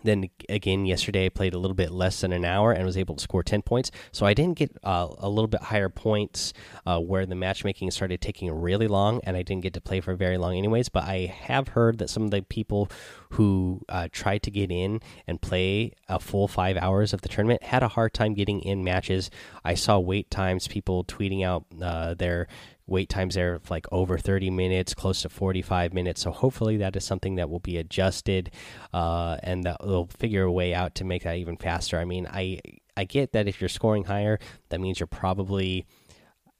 then 0.03 0.29
again, 0.47 0.85
yesterday 0.85 1.25
I 1.25 1.29
played 1.29 1.53
a 1.53 1.57
little 1.57 1.75
bit 1.75 1.91
less 1.91 2.21
than 2.21 2.31
an 2.31 2.45
hour 2.45 2.71
and 2.71 2.85
was 2.85 2.97
able 2.97 3.15
to 3.15 3.21
score 3.21 3.43
10 3.43 3.61
points. 3.61 3.91
So 4.11 4.25
I 4.25 4.33
didn't 4.33 4.57
get 4.57 4.75
uh, 4.83 5.07
a 5.17 5.29
little 5.29 5.47
bit 5.47 5.61
higher 5.61 5.89
points 5.89 6.53
uh, 6.85 6.99
where 6.99 7.25
the 7.25 7.35
matchmaking 7.35 7.91
started 7.91 8.21
taking 8.21 8.51
really 8.51 8.87
long 8.87 9.19
and 9.23 9.35
I 9.35 9.43
didn't 9.43 9.63
get 9.63 9.73
to 9.73 9.81
play 9.81 10.01
for 10.01 10.15
very 10.15 10.37
long, 10.37 10.57
anyways. 10.57 10.89
But 10.89 11.03
I 11.03 11.33
have 11.43 11.69
heard 11.69 11.97
that 11.99 12.09
some 12.09 12.23
of 12.23 12.31
the 12.31 12.41
people 12.41 12.89
who 13.31 13.81
uh, 13.89 14.07
tried 14.11 14.43
to 14.43 14.51
get 14.51 14.71
in 14.71 15.01
and 15.27 15.41
play 15.41 15.93
a 16.07 16.19
full 16.19 16.47
five 16.47 16.77
hours 16.77 17.13
of 17.13 17.21
the 17.21 17.29
tournament 17.29 17.63
had 17.63 17.83
a 17.83 17.89
hard 17.89 18.13
time 18.13 18.33
getting 18.33 18.61
in 18.61 18.83
matches. 18.83 19.29
I 19.63 19.75
saw 19.75 19.99
wait 19.99 20.31
times, 20.31 20.67
people 20.67 21.03
tweeting 21.03 21.45
out 21.45 21.65
uh, 21.81 22.13
their 22.15 22.47
wait 22.89 23.09
times 23.09 23.35
there 23.35 23.55
of 23.55 23.69
like 23.69 23.85
over 23.91 24.17
30 24.17 24.49
minutes 24.49 24.93
close 24.93 25.21
to 25.21 25.29
45 25.29 25.93
minutes 25.93 26.21
so 26.21 26.31
hopefully 26.31 26.77
that 26.77 26.95
is 26.95 27.03
something 27.03 27.35
that 27.35 27.49
will 27.49 27.59
be 27.59 27.77
adjusted 27.77 28.51
uh, 28.93 29.37
and 29.43 29.63
that 29.63 29.77
they'll 29.81 30.07
figure 30.07 30.43
a 30.43 30.51
way 30.51 30.73
out 30.73 30.95
to 30.95 31.03
make 31.03 31.23
that 31.23 31.37
even 31.37 31.57
faster 31.57 31.97
i 31.99 32.05
mean 32.05 32.27
i 32.31 32.59
i 32.97 33.03
get 33.03 33.33
that 33.33 33.47
if 33.47 33.61
you're 33.61 33.69
scoring 33.69 34.05
higher 34.05 34.39
that 34.69 34.79
means 34.79 34.99
you're 34.99 35.07
probably 35.07 35.85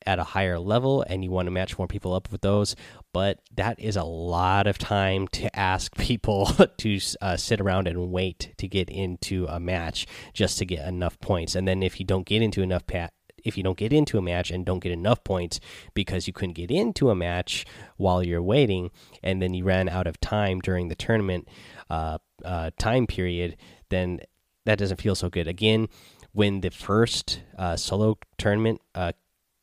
at 0.05 0.19
a 0.19 0.23
higher 0.23 0.59
level 0.59 1.03
and 1.07 1.23
you 1.23 1.31
want 1.31 1.47
to 1.47 1.51
match 1.51 1.77
more 1.77 1.87
people 1.87 2.13
up 2.13 2.31
with 2.31 2.41
those. 2.41 2.75
But 3.13 3.39
that 3.55 3.79
is 3.79 3.95
a 3.95 4.03
lot 4.03 4.67
of 4.67 4.77
time 4.77 5.27
to 5.29 5.53
ask 5.57 5.95
people 5.97 6.45
to 6.77 6.99
uh, 7.21 7.37
sit 7.37 7.59
around 7.61 7.87
and 7.87 8.11
wait 8.11 8.53
to 8.57 8.67
get 8.67 8.89
into 8.89 9.45
a 9.47 9.59
match 9.59 10.07
just 10.33 10.57
to 10.59 10.65
get 10.65 10.87
enough 10.87 11.19
points. 11.19 11.55
And 11.55 11.67
then 11.67 11.83
if 11.83 11.99
you 11.99 12.05
don't 12.05 12.25
get 12.25 12.41
into 12.41 12.61
enough 12.61 12.87
pat 12.87 13.13
if 13.43 13.58
you 13.58 13.63
don't 13.63 13.78
get 13.78 13.93
into 13.93 14.17
a 14.17 14.21
match 14.21 14.52
and 14.52 14.65
don't 14.65 14.80
get 14.80 14.91
enough 14.91 15.23
points 15.23 15.60
because 15.93 16.28
you 16.28 16.34
couldn't 16.34 16.54
get 16.54 16.71
into 16.71 17.10
a 17.10 17.15
match 17.15 17.65
while 17.97 18.23
you're 18.23 18.41
waiting 18.41 18.91
and 19.23 19.41
then 19.41 19.54
you 19.54 19.63
ran 19.63 19.89
out 19.89 20.08
of 20.08 20.19
time 20.19 20.60
during 20.60 20.88
the 20.88 20.95
tournament 20.95 21.47
uh, 21.89 22.17
uh, 22.45 22.71
time 22.78 23.08
period, 23.08 23.58
then 23.89 24.19
that 24.65 24.78
doesn't 24.78 25.02
feel 25.02 25.15
so 25.15 25.30
good. 25.30 25.47
Again, 25.47 25.88
when 26.32 26.62
the 26.62 26.69
first 26.69 27.41
uh, 27.58 27.75
solo 27.75 28.17
tournament 28.38 28.82
uh, 28.93 29.13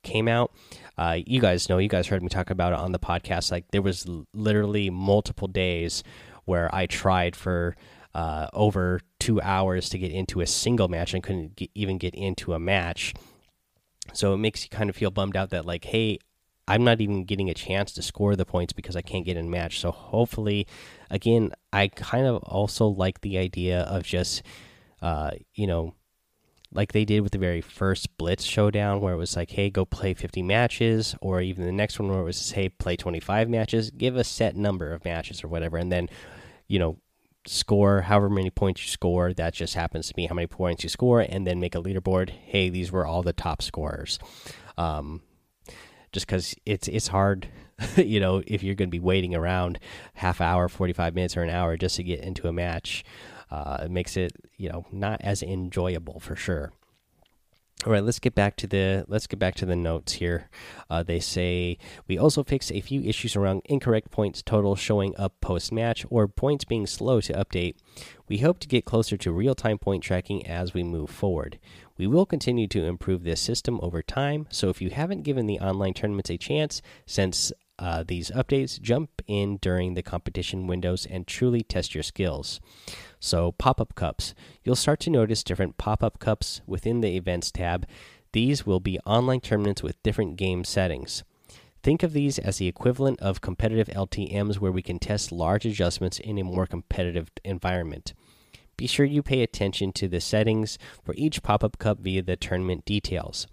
came 0.03 0.29
out, 0.29 0.53
uh, 0.99 1.19
you 1.27 1.41
guys 1.41 1.69
know, 1.69 1.79
you 1.79 1.89
guys 1.89 2.07
heard 2.07 2.23
me 2.23 2.29
talk 2.29 2.51
about 2.51 2.73
it 2.73 2.79
on 2.79 2.93
the 2.93 2.99
podcast. 2.99 3.51
Like 3.51 3.71
there 3.71 3.83
was 3.83 4.07
literally 4.35 4.91
multiple 4.91 5.49
days 5.49 6.03
where 6.45 6.73
I 6.75 6.87
tried 6.87 7.37
for 7.37 7.77
uh, 8.15 8.49
over 8.55 9.01
two 9.21 9.41
hours 9.43 9.91
to 9.91 9.99
get 9.99 10.11
into 10.11 10.41
a 10.41 10.47
single 10.47 10.89
match 10.89 11.13
and 11.13 11.23
couldn't 11.23 11.55
get, 11.55 11.71
even 11.75 11.99
get 11.99 12.15
into 12.15 12.55
a 12.55 12.59
match. 12.59 13.13
So 14.13 14.35
it 14.35 14.39
makes 14.39 14.63
you 14.63 14.71
kind 14.71 14.91
of 14.91 14.97
feel 14.97 15.11
bummed 15.11 15.37
out 15.37 15.51
that 15.51 15.65
like, 15.65 15.85
hey, 15.85 16.19
I'm 16.69 16.85
not 16.85 17.01
even 17.01 17.25
getting 17.25 17.49
a 17.49 17.55
chance 17.55 17.93
to 17.93 18.03
score 18.03 18.35
the 18.35 18.45
points 18.45 18.73
because 18.73 18.97
I 18.97 19.03
can't 19.03 19.25
get 19.25 19.37
in 19.37 19.51
match. 19.51 19.81
So 19.81 19.93
hopefully, 19.93 20.67
again, 21.11 21.53
I 21.73 21.89
kind 21.89 22.27
of 22.27 22.43
also 22.43 22.87
like 22.87 23.21
the 23.21 23.39
idea 23.39 23.83
of 23.83 24.03
just, 24.03 24.43
uh, 25.01 25.31
you 25.55 25.67
know, 25.67 25.95
like 26.73 26.93
they 26.93 27.05
did 27.05 27.21
with 27.21 27.33
the 27.33 27.39
very 27.39 27.61
first 27.61 28.17
Blitz 28.19 28.45
showdown, 28.45 29.01
where 29.01 29.15
it 29.15 29.19
was 29.19 29.37
like, 29.37 29.51
hey, 29.51 29.71
go 29.71 29.85
play 29.85 30.13
50 30.13 30.43
matches, 30.43 31.15
or 31.21 31.41
even 31.41 31.65
the 31.65 31.73
next 31.73 32.01
one 32.01 32.09
where 32.11 32.21
it 32.21 32.25
was, 32.25 32.51
hey, 32.51 32.69
play 32.69 32.97
25 32.97 33.49
matches, 33.49 33.91
give 33.91 34.17
a 34.17 34.25
set 34.25 34.57
number 34.57 34.93
of 34.93 35.05
matches 35.05 35.45
or 35.45 35.49
whatever, 35.49 35.77
and 35.77 35.93
then, 35.93 36.09
you 36.67 36.79
know, 36.81 36.99
score 37.47 38.03
however 38.03 38.29
many 38.29 38.51
points 38.51 38.83
you 38.83 38.89
score. 38.89 39.33
That 39.33 39.55
just 39.55 39.75
happens 39.75 40.09
to 40.09 40.15
be 40.15 40.27
how 40.27 40.35
many 40.35 40.47
points 40.47 40.83
you 40.83 40.89
score, 40.89 41.21
and 41.21 41.47
then 41.47 41.61
make 41.61 41.75
a 41.75 41.83
leaderboard. 41.83 42.31
Hey, 42.31 42.69
these 42.69 42.93
were 42.93 43.07
all 43.07 43.23
the 43.23 43.33
top 43.33 43.63
scorers. 43.63 44.19
Um, 44.77 45.23
just 46.13 46.27
because 46.27 46.55
it's 46.65 46.89
it's 46.89 47.09
hard, 47.09 47.49
you 47.97 48.21
know, 48.21 48.43
if 48.47 48.63
you're 48.63 48.75
going 48.75 48.89
to 48.89 48.97
be 48.97 49.01
waiting 49.01 49.35
around 49.35 49.79
half 50.15 50.41
hour, 50.41 50.69
45 50.69 51.15
minutes, 51.15 51.37
or 51.37 51.43
an 51.43 51.51
hour 51.51 51.77
just 51.77 51.97
to 51.97 52.03
get 52.03 52.21
into 52.21 52.49
a 52.49 52.53
match 52.53 53.05
uh, 53.51 53.79
it 53.85 53.91
makes 53.91 54.17
it 54.17 54.33
you 54.57 54.69
know 54.69 54.87
not 54.93 55.21
as 55.23 55.43
enjoyable 55.43 56.21
for 56.21 56.37
sure. 56.37 56.73
All 57.85 57.93
right, 57.93 58.03
let's 58.03 58.19
get 58.19 58.35
back 58.35 58.57
to 58.57 58.67
the 58.67 59.05
let's 59.07 59.27
get 59.27 59.39
back 59.39 59.55
to 59.57 59.67
the 59.67 59.77
notes 59.77 60.15
here. 60.15 60.49
Uh, 60.89 61.03
they 61.03 61.21
say 61.21 61.79
we 62.09 62.19
also 62.19 62.43
fix 62.43 62.73
a 62.73 62.81
few 62.81 63.03
issues 63.03 63.37
around 63.37 63.63
incorrect 63.67 64.11
points 64.11 64.43
total 64.43 64.75
showing 64.75 65.15
up 65.17 65.41
post 65.41 65.71
match 65.71 66.05
or 66.09 66.27
points 66.27 66.65
being 66.65 66.87
slow 66.87 67.21
to 67.21 67.33
update. 67.35 67.77
We 68.29 68.39
hope 68.39 68.59
to 68.61 68.69
get 68.69 68.87
closer 68.87 69.17
to 69.19 69.31
real 69.31 69.55
time 69.55 69.79
point 69.79 70.03
tracking 70.03 70.47
as 70.47 70.75
we 70.75 70.83
move 70.83 71.11
forward. 71.11 71.59
We 71.99 72.07
will 72.07 72.27
continue 72.27 72.67
to 72.69 72.85
improve 72.85 73.23
this 73.25 73.41
system 73.41 73.79
over 73.83 74.03
time. 74.03 74.47
So 74.51 74.69
if 74.69 74.81
you 74.81 74.91
haven't 74.91 75.23
given 75.23 75.47
the 75.47 75.61
online 75.61 75.95
tournaments 75.95 76.31
a 76.31 76.39
chance 76.39 76.83
since 77.05 77.53
uh, 77.79 78.05
these 78.07 78.31
updates, 78.31 78.81
jump 78.81 79.23
in 79.27 79.59
during 79.59 79.95
the 79.95 80.03
competition 80.03 80.67
windows 80.67 81.07
and 81.07 81.27
truly 81.27 81.63
test 81.63 81.95
your 81.95 82.03
skills. 82.03 82.61
So, 83.21 83.53
pop 83.53 83.81
up 83.81 83.95
cups. 83.95 84.35
You'll 84.65 84.77
start 84.77 85.01
to 85.01 85.11
notice 85.11 85.43
different 85.43 85.77
pop 85.77 86.03
up 86.03 86.19
cups 86.19 86.61
within 86.67 87.01
the 87.01 87.17
events 87.17 87.51
tab. 87.51 87.87
These 88.33 88.67
will 88.67 88.81
be 88.81 88.99
online 89.01 89.41
tournaments 89.41 89.83
with 89.83 90.03
different 90.03 90.37
game 90.37 90.65
settings. 90.65 91.25
Think 91.83 92.03
of 92.03 92.13
these 92.13 92.39
as 92.39 92.59
the 92.59 92.67
equivalent 92.67 93.21
of 93.21 93.41
competitive 93.41 93.89
LTMs 93.89 94.59
where 94.59 94.73
we 94.73 94.83
can 94.83 94.99
test 94.99 95.31
large 95.31 95.65
adjustments 95.65 96.19
in 96.19 96.39
a 96.39 96.45
more 96.45 96.67
competitive 96.67 97.31
environment. 97.45 98.13
Be 98.77 98.87
sure 98.87 99.07
you 99.07 99.23
pay 99.23 99.43
attention 99.43 99.93
to 99.93 100.09
the 100.09 100.21
settings 100.21 100.79
for 101.05 101.15
each 101.17 101.43
pop 101.43 101.65
up 101.65 101.79
cup 101.79 102.01
via 102.01 102.23
the 102.23 102.37
tournament 102.37 102.85
details 102.85 103.47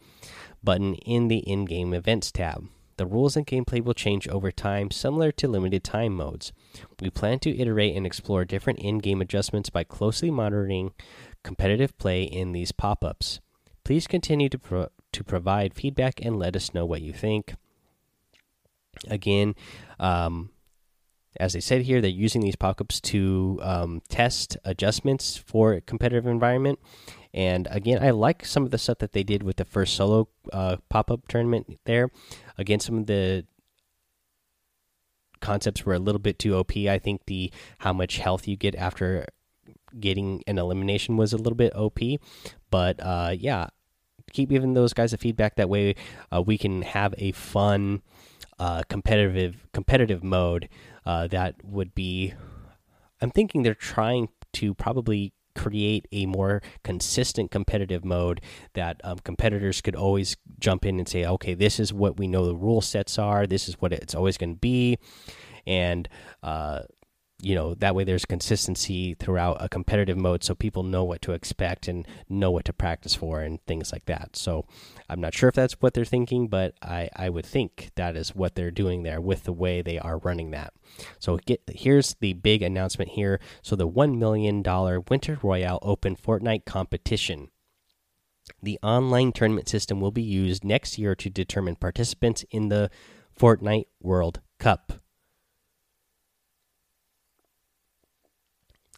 button 0.63 0.95
in 0.95 1.27
the 1.27 1.39
in 1.39 1.65
game 1.65 1.93
events 1.93 2.31
tab. 2.31 2.67
The 2.97 3.05
rules 3.05 3.35
and 3.35 3.45
gameplay 3.47 3.83
will 3.83 3.93
change 3.93 4.27
over 4.27 4.51
time, 4.51 4.91
similar 4.91 5.31
to 5.33 5.47
limited 5.47 5.83
time 5.83 6.13
modes. 6.13 6.53
We 7.01 7.09
plan 7.09 7.39
to 7.39 7.57
iterate 7.57 7.95
and 7.95 8.05
explore 8.05 8.45
different 8.45 8.79
in 8.79 8.99
game 8.99 9.21
adjustments 9.21 9.69
by 9.69 9.83
closely 9.83 10.29
monitoring 10.29 10.91
competitive 11.43 11.97
play 11.97 12.23
in 12.23 12.51
these 12.51 12.71
pop 12.71 13.03
ups. 13.03 13.39
Please 13.83 14.07
continue 14.07 14.49
to, 14.49 14.59
pro 14.59 14.87
to 15.11 15.23
provide 15.23 15.73
feedback 15.73 16.23
and 16.23 16.37
let 16.37 16.55
us 16.55 16.73
know 16.73 16.85
what 16.85 17.01
you 17.01 17.13
think. 17.13 17.55
Again, 19.07 19.55
um, 19.99 20.51
as 21.39 21.55
I 21.55 21.59
said 21.59 21.81
here, 21.81 21.99
they're 21.99 22.11
using 22.11 22.41
these 22.41 22.55
pop 22.55 22.79
ups 22.79 23.01
to 23.01 23.59
um, 23.61 24.01
test 24.07 24.55
adjustments 24.63 25.35
for 25.35 25.79
competitive 25.81 26.27
environment. 26.27 26.79
And 27.33 27.67
again, 27.71 28.03
I 28.03 28.11
like 28.11 28.45
some 28.45 28.63
of 28.63 28.71
the 28.71 28.77
stuff 28.77 28.99
that 28.99 29.13
they 29.13 29.23
did 29.23 29.41
with 29.41 29.57
the 29.57 29.65
first 29.65 29.95
solo 29.95 30.27
uh, 30.51 30.77
pop 30.89 31.09
up 31.09 31.27
tournament 31.27 31.79
there. 31.85 32.11
Again, 32.57 32.79
some 32.79 32.99
of 32.99 33.05
the 33.07 33.45
concepts 35.41 35.85
were 35.85 35.95
a 35.95 35.99
little 35.99 36.19
bit 36.19 36.37
too 36.39 36.55
OP. 36.55 36.75
I 36.77 36.99
think 36.99 37.25
the 37.25 37.51
how 37.79 37.91
much 37.91 38.17
health 38.17 38.47
you 38.47 38.55
get 38.55 38.75
after 38.75 39.25
getting 39.99 40.43
an 40.47 40.57
elimination 40.57 41.17
was 41.17 41.33
a 41.33 41.37
little 41.37 41.55
bit 41.55 41.75
OP. 41.75 41.99
But 42.69 42.99
uh, 43.01 43.33
yeah, 43.37 43.67
keep 44.31 44.49
giving 44.49 44.73
those 44.73 44.93
guys 44.93 45.13
a 45.13 45.17
feedback. 45.17 45.55
That 45.55 45.69
way, 45.69 45.95
uh, 46.31 46.41
we 46.41 46.57
can 46.57 46.83
have 46.83 47.15
a 47.17 47.31
fun 47.31 48.01
uh, 48.59 48.83
competitive 48.87 49.67
competitive 49.73 50.23
mode 50.23 50.69
uh, 51.05 51.27
that 51.27 51.55
would 51.63 51.95
be. 51.95 52.33
I'm 53.21 53.31
thinking 53.31 53.63
they're 53.63 53.73
trying 53.73 54.29
to 54.53 54.73
probably 54.73 55.33
create 55.55 56.07
a 56.11 56.25
more 56.25 56.61
consistent 56.83 57.51
competitive 57.51 58.03
mode 58.03 58.41
that 58.73 58.99
um, 59.03 59.19
competitors 59.19 59.81
could 59.81 59.95
always 59.95 60.35
jump 60.59 60.85
in 60.85 60.99
and 60.99 61.07
say, 61.07 61.25
okay, 61.25 61.53
this 61.53 61.79
is 61.79 61.93
what 61.93 62.17
we 62.17 62.27
know 62.27 62.45
the 62.45 62.55
rule 62.55 62.81
sets 62.81 63.17
are, 63.17 63.45
this 63.47 63.67
is 63.67 63.75
what 63.79 63.93
it's 63.93 64.15
always 64.15 64.37
going 64.37 64.53
to 64.53 64.59
be, 64.59 64.97
and 65.65 66.09
uh, 66.41 66.81
you 67.41 67.55
know 67.55 67.73
that 67.75 67.95
way 67.95 68.03
there's 68.03 68.25
consistency 68.25 69.15
throughout 69.15 69.57
a 69.59 69.67
competitive 69.67 70.17
mode 70.17 70.43
so 70.43 70.55
people 70.55 70.83
know 70.83 71.03
what 71.03 71.21
to 71.21 71.33
expect 71.33 71.87
and 71.87 72.07
know 72.29 72.51
what 72.51 72.65
to 72.65 72.73
practice 72.73 73.15
for 73.15 73.41
and 73.41 73.63
things 73.65 73.91
like 73.91 74.05
that. 74.05 74.35
So 74.35 74.65
i'm 75.09 75.19
not 75.19 75.33
sure 75.33 75.49
if 75.49 75.55
that's 75.55 75.73
what 75.81 75.93
they're 75.93 76.05
thinking 76.05 76.47
but 76.47 76.75
i 76.81 77.09
i 77.15 77.29
would 77.29 77.45
think 77.45 77.91
that 77.95 78.15
is 78.15 78.35
what 78.35 78.55
they're 78.55 78.71
doing 78.71 79.03
there 79.03 79.19
with 79.19 79.43
the 79.43 79.53
way 79.53 79.81
they 79.81 79.99
are 79.99 80.17
running 80.19 80.51
that. 80.51 80.73
So 81.19 81.37
get 81.37 81.61
here's 81.67 82.15
the 82.19 82.33
big 82.33 82.61
announcement 82.61 83.11
here. 83.11 83.39
So 83.61 83.75
the 83.75 83.87
1 83.87 84.17
million 84.19 84.61
dollar 84.61 85.01
winter 85.01 85.39
royale 85.41 85.79
open 85.81 86.15
fortnite 86.15 86.65
competition. 86.65 87.49
The 88.61 88.79
online 88.83 89.31
tournament 89.31 89.69
system 89.69 89.99
will 90.01 90.11
be 90.11 90.23
used 90.23 90.63
next 90.63 90.97
year 90.97 91.15
to 91.15 91.29
determine 91.29 91.75
participants 91.75 92.43
in 92.51 92.69
the 92.69 92.89
Fortnite 93.37 93.85
World 94.01 94.41
Cup. 94.59 95.02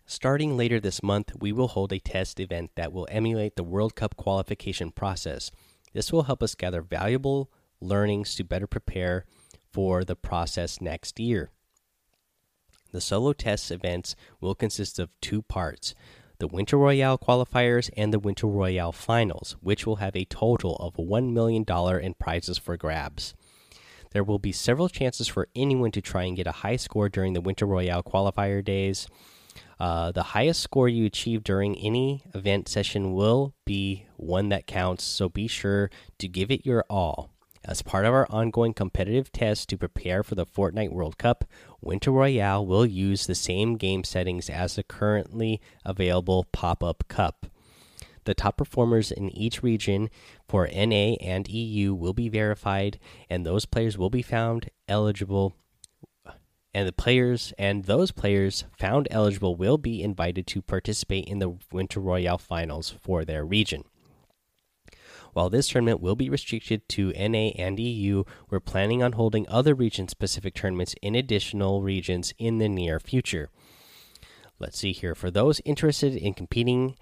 Starting 0.07 0.55
later 0.55 0.79
this 0.79 1.01
month, 1.01 1.31
we 1.39 1.51
will 1.51 1.69
hold 1.69 1.91
a 1.91 1.99
test 1.99 2.39
event 2.39 2.71
that 2.75 2.93
will 2.93 3.07
emulate 3.09 3.55
the 3.55 3.63
World 3.63 3.95
Cup 3.95 4.15
qualification 4.15 4.91
process. 4.91 5.49
This 5.93 6.13
will 6.13 6.23
help 6.23 6.43
us 6.43 6.53
gather 6.53 6.81
valuable 6.81 7.49
learnings 7.81 8.35
to 8.35 8.43
better 8.43 8.67
prepare 8.67 9.25
for 9.71 10.03
the 10.03 10.15
process 10.15 10.79
next 10.79 11.19
year. 11.19 11.49
The 12.91 13.01
solo 13.01 13.33
test 13.33 13.71
events 13.71 14.15
will 14.39 14.55
consist 14.55 14.99
of 14.99 15.09
two 15.21 15.41
parts 15.41 15.95
the 16.37 16.47
Winter 16.47 16.77
Royale 16.77 17.17
qualifiers 17.17 17.89
and 17.95 18.13
the 18.13 18.19
Winter 18.19 18.47
Royale 18.47 18.91
finals, 18.91 19.55
which 19.61 19.87
will 19.87 19.97
have 19.97 20.15
a 20.15 20.25
total 20.25 20.75
of 20.77 20.95
$1 20.95 21.31
million 21.31 21.65
in 22.03 22.13
prizes 22.15 22.57
for 22.57 22.75
grabs. 22.75 23.33
There 24.11 24.23
will 24.23 24.39
be 24.39 24.51
several 24.51 24.89
chances 24.89 25.27
for 25.27 25.47
anyone 25.55 25.91
to 25.91 26.01
try 26.01 26.23
and 26.23 26.35
get 26.35 26.47
a 26.47 26.51
high 26.51 26.75
score 26.75 27.09
during 27.09 27.33
the 27.33 27.41
Winter 27.41 27.65
Royale 27.65 28.03
qualifier 28.03 28.63
days. 28.63 29.07
Uh, 29.79 30.11
the 30.11 30.23
highest 30.23 30.61
score 30.61 30.87
you 30.87 31.05
achieve 31.05 31.43
during 31.43 31.75
any 31.77 32.23
event 32.33 32.67
session 32.67 33.13
will 33.13 33.53
be 33.65 34.05
one 34.15 34.49
that 34.49 34.67
counts, 34.67 35.03
so 35.03 35.27
be 35.27 35.47
sure 35.47 35.89
to 36.17 36.27
give 36.27 36.49
it 36.49 36.65
your 36.65 36.85
all. 36.89 37.29
As 37.67 37.81
part 37.81 38.05
of 38.05 38.13
our 38.13 38.27
ongoing 38.29 38.73
competitive 38.73 39.31
test 39.31 39.69
to 39.69 39.77
prepare 39.77 40.21
for 40.21 40.35
the 40.35 40.45
Fortnite 40.45 40.91
World 40.91 41.17
Cup, 41.17 41.45
Winter 41.81 42.11
Royale 42.11 42.65
will 42.65 42.85
use 42.85 43.25
the 43.25 43.33
same 43.33 43.75
game 43.75 44.03
settings 44.03 44.49
as 44.49 44.75
the 44.75 44.83
currently 44.83 45.59
available 45.83 46.45
Pop 46.51 46.83
Up 46.83 47.03
Cup. 47.07 47.47
The 48.25 48.35
top 48.35 48.57
performers 48.57 49.11
in 49.11 49.29
each 49.31 49.63
region 49.63 50.09
for 50.47 50.67
NA 50.67 51.15
and 51.21 51.47
EU 51.47 51.93
will 51.93 52.13
be 52.13 52.29
verified, 52.29 52.99
and 53.29 53.45
those 53.45 53.65
players 53.65 53.97
will 53.97 54.09
be 54.11 54.21
found 54.21 54.69
eligible 54.87 55.55
and 56.75 56.85
the 56.85 56.91
players 56.91 57.53
and 57.57 57.85
those 57.85 58.11
players 58.11 58.65
found 58.77 59.07
eligible 59.09 59.55
will 59.55 59.77
be 59.77 60.03
invited 60.03 60.45
to 60.45 60.61
participate 60.61 61.25
in 61.25 61.39
the 61.39 61.57
Winter 61.71 62.01
Royale 62.01 62.37
finals 62.37 62.93
for 63.01 63.23
their 63.23 63.45
region. 63.45 63.85
While 65.31 65.49
this 65.49 65.69
tournament 65.69 66.01
will 66.01 66.17
be 66.17 66.29
restricted 66.29 66.89
to 66.89 67.13
NA 67.13 67.51
and 67.57 67.79
EU, 67.79 68.25
we're 68.49 68.59
planning 68.59 69.01
on 69.01 69.13
holding 69.13 69.47
other 69.47 69.73
region 69.73 70.09
specific 70.09 70.53
tournaments 70.53 70.93
in 71.01 71.15
additional 71.15 71.81
regions 71.81 72.33
in 72.37 72.57
the 72.57 72.67
near 72.67 72.99
future. 72.99 73.49
Let's 74.59 74.77
see 74.77 74.91
here. 74.91 75.15
For 75.15 75.31
those 75.31 75.61
interested 75.63 76.13
in 76.13 76.33
competing, 76.33 76.97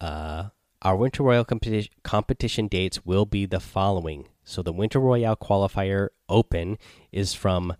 uh, 0.00 0.44
our 0.80 0.96
Winter 0.96 1.22
Royale 1.22 1.44
competi 1.44 1.90
competition 2.02 2.66
dates 2.66 3.04
will 3.04 3.26
be 3.26 3.44
the 3.44 3.60
following. 3.60 4.28
So 4.42 4.62
the 4.62 4.72
Winter 4.72 5.00
Royale 5.00 5.36
Qualifier 5.36 6.08
Open 6.30 6.78
is 7.12 7.34
from 7.34 7.74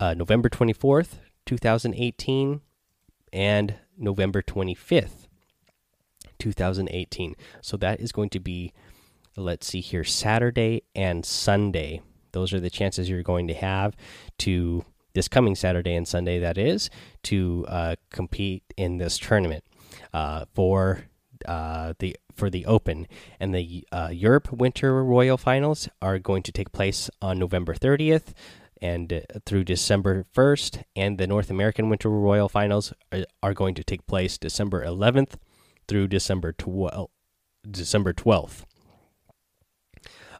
uh, 0.00 0.14
November 0.14 0.48
24th, 0.48 1.18
2018, 1.46 2.60
and 3.32 3.74
November 3.98 4.42
25th, 4.42 5.26
2018. 6.38 7.34
So 7.60 7.76
that 7.76 8.00
is 8.00 8.12
going 8.12 8.30
to 8.30 8.40
be, 8.40 8.72
let's 9.36 9.66
see 9.66 9.80
here, 9.80 10.04
Saturday 10.04 10.82
and 10.94 11.24
Sunday. 11.24 12.02
Those 12.32 12.52
are 12.52 12.60
the 12.60 12.70
chances 12.70 13.08
you're 13.08 13.22
going 13.22 13.48
to 13.48 13.54
have 13.54 13.96
to 14.38 14.84
this 15.14 15.28
coming 15.28 15.54
Saturday 15.54 15.94
and 15.94 16.06
Sunday, 16.06 16.40
that 16.40 16.58
is, 16.58 16.90
to 17.22 17.64
uh, 17.68 17.94
compete 18.10 18.64
in 18.76 18.98
this 18.98 19.16
tournament 19.16 19.64
uh, 20.12 20.44
for 20.54 21.04
uh, 21.46 21.94
the 22.00 22.16
for 22.34 22.50
the 22.50 22.66
Open 22.66 23.06
and 23.38 23.54
the 23.54 23.86
uh, 23.92 24.08
Europe 24.12 24.50
Winter 24.50 25.04
Royale 25.04 25.36
Finals 25.36 25.88
are 26.02 26.18
going 26.18 26.42
to 26.42 26.52
take 26.52 26.72
place 26.72 27.08
on 27.22 27.38
November 27.38 27.74
30th 27.74 28.32
and 28.84 29.10
uh, 29.14 29.20
through 29.46 29.64
December 29.64 30.26
1st, 30.36 30.82
and 30.94 31.16
the 31.16 31.26
North 31.26 31.48
American 31.48 31.88
Winter 31.88 32.10
Royale 32.10 32.50
Finals 32.50 32.92
are, 33.10 33.24
are 33.42 33.54
going 33.54 33.74
to 33.74 33.82
take 33.82 34.06
place 34.06 34.36
December 34.36 34.84
11th 34.84 35.36
through 35.88 36.06
December 36.06 36.52
12th. 36.52 37.08
December 37.68 38.12
12th. 38.12 38.64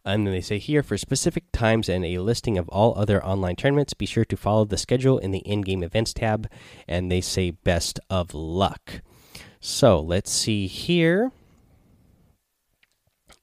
And 0.04 0.26
then 0.26 0.34
they 0.34 0.42
say 0.42 0.58
here 0.58 0.82
for 0.82 0.98
specific 0.98 1.44
times 1.52 1.88
and 1.88 2.04
a 2.04 2.18
listing 2.18 2.58
of 2.58 2.68
all 2.68 2.92
other 2.98 3.24
online 3.24 3.56
tournaments, 3.56 3.94
be 3.94 4.04
sure 4.04 4.26
to 4.26 4.36
follow 4.36 4.66
the 4.66 4.76
schedule 4.76 5.16
in 5.16 5.30
the 5.30 5.38
in 5.38 5.62
game 5.62 5.82
events 5.82 6.12
tab. 6.12 6.46
And 6.86 7.10
they 7.10 7.22
say 7.22 7.50
best 7.52 7.98
of 8.10 8.34
luck. 8.34 9.00
So 9.58 9.98
let's 9.98 10.30
see 10.30 10.66
here. 10.66 11.32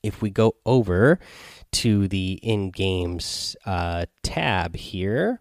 If 0.03 0.21
we 0.21 0.29
go 0.29 0.55
over 0.63 1.19
to 1.71 2.07
the 2.07 2.33
in 2.43 2.71
games 2.71 3.55
uh, 3.65 4.05
tab 4.23 4.75
here 4.75 5.39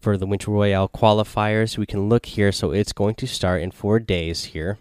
for 0.00 0.16
the 0.16 0.26
Winter 0.26 0.50
Royale 0.50 0.88
qualifiers, 0.88 1.78
we 1.78 1.86
can 1.86 2.08
look 2.08 2.26
here. 2.26 2.50
So 2.50 2.72
it's 2.72 2.92
going 2.92 3.14
to 3.16 3.26
start 3.26 3.62
in 3.62 3.70
four 3.70 4.00
days 4.00 4.46
here. 4.46 4.78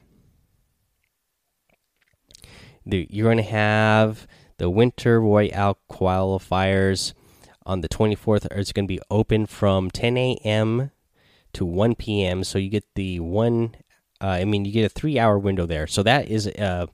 The, 2.86 3.07
you're 3.10 3.27
going 3.27 3.38
to 3.38 3.43
have 3.43 4.27
the 4.57 4.69
Winter 4.69 5.21
Royale 5.21 5.77
qualifiers 5.89 7.13
on 7.65 7.81
the 7.81 7.89
24th. 7.89 8.47
It's 8.51 8.71
going 8.71 8.88
to 8.88 8.93
be 8.93 9.01
open 9.12 9.45
from 9.45 9.91
10 9.91 10.17
a.m. 10.17 10.89
to 11.53 11.65
1 11.65 11.95
p.m. 11.95 12.43
So 12.43 12.57
you 12.57 12.69
get 12.69 12.86
the 12.95 13.19
one 13.19 13.75
uh, 14.21 14.27
I 14.27 14.45
mean, 14.45 14.65
you 14.65 14.71
get 14.71 14.86
a 14.86 14.89
three 14.89 15.17
hour 15.17 15.39
window 15.39 15.65
there. 15.65 15.88
So 15.88 16.03
that 16.03 16.29
is 16.29 16.47
uh, 16.47 16.86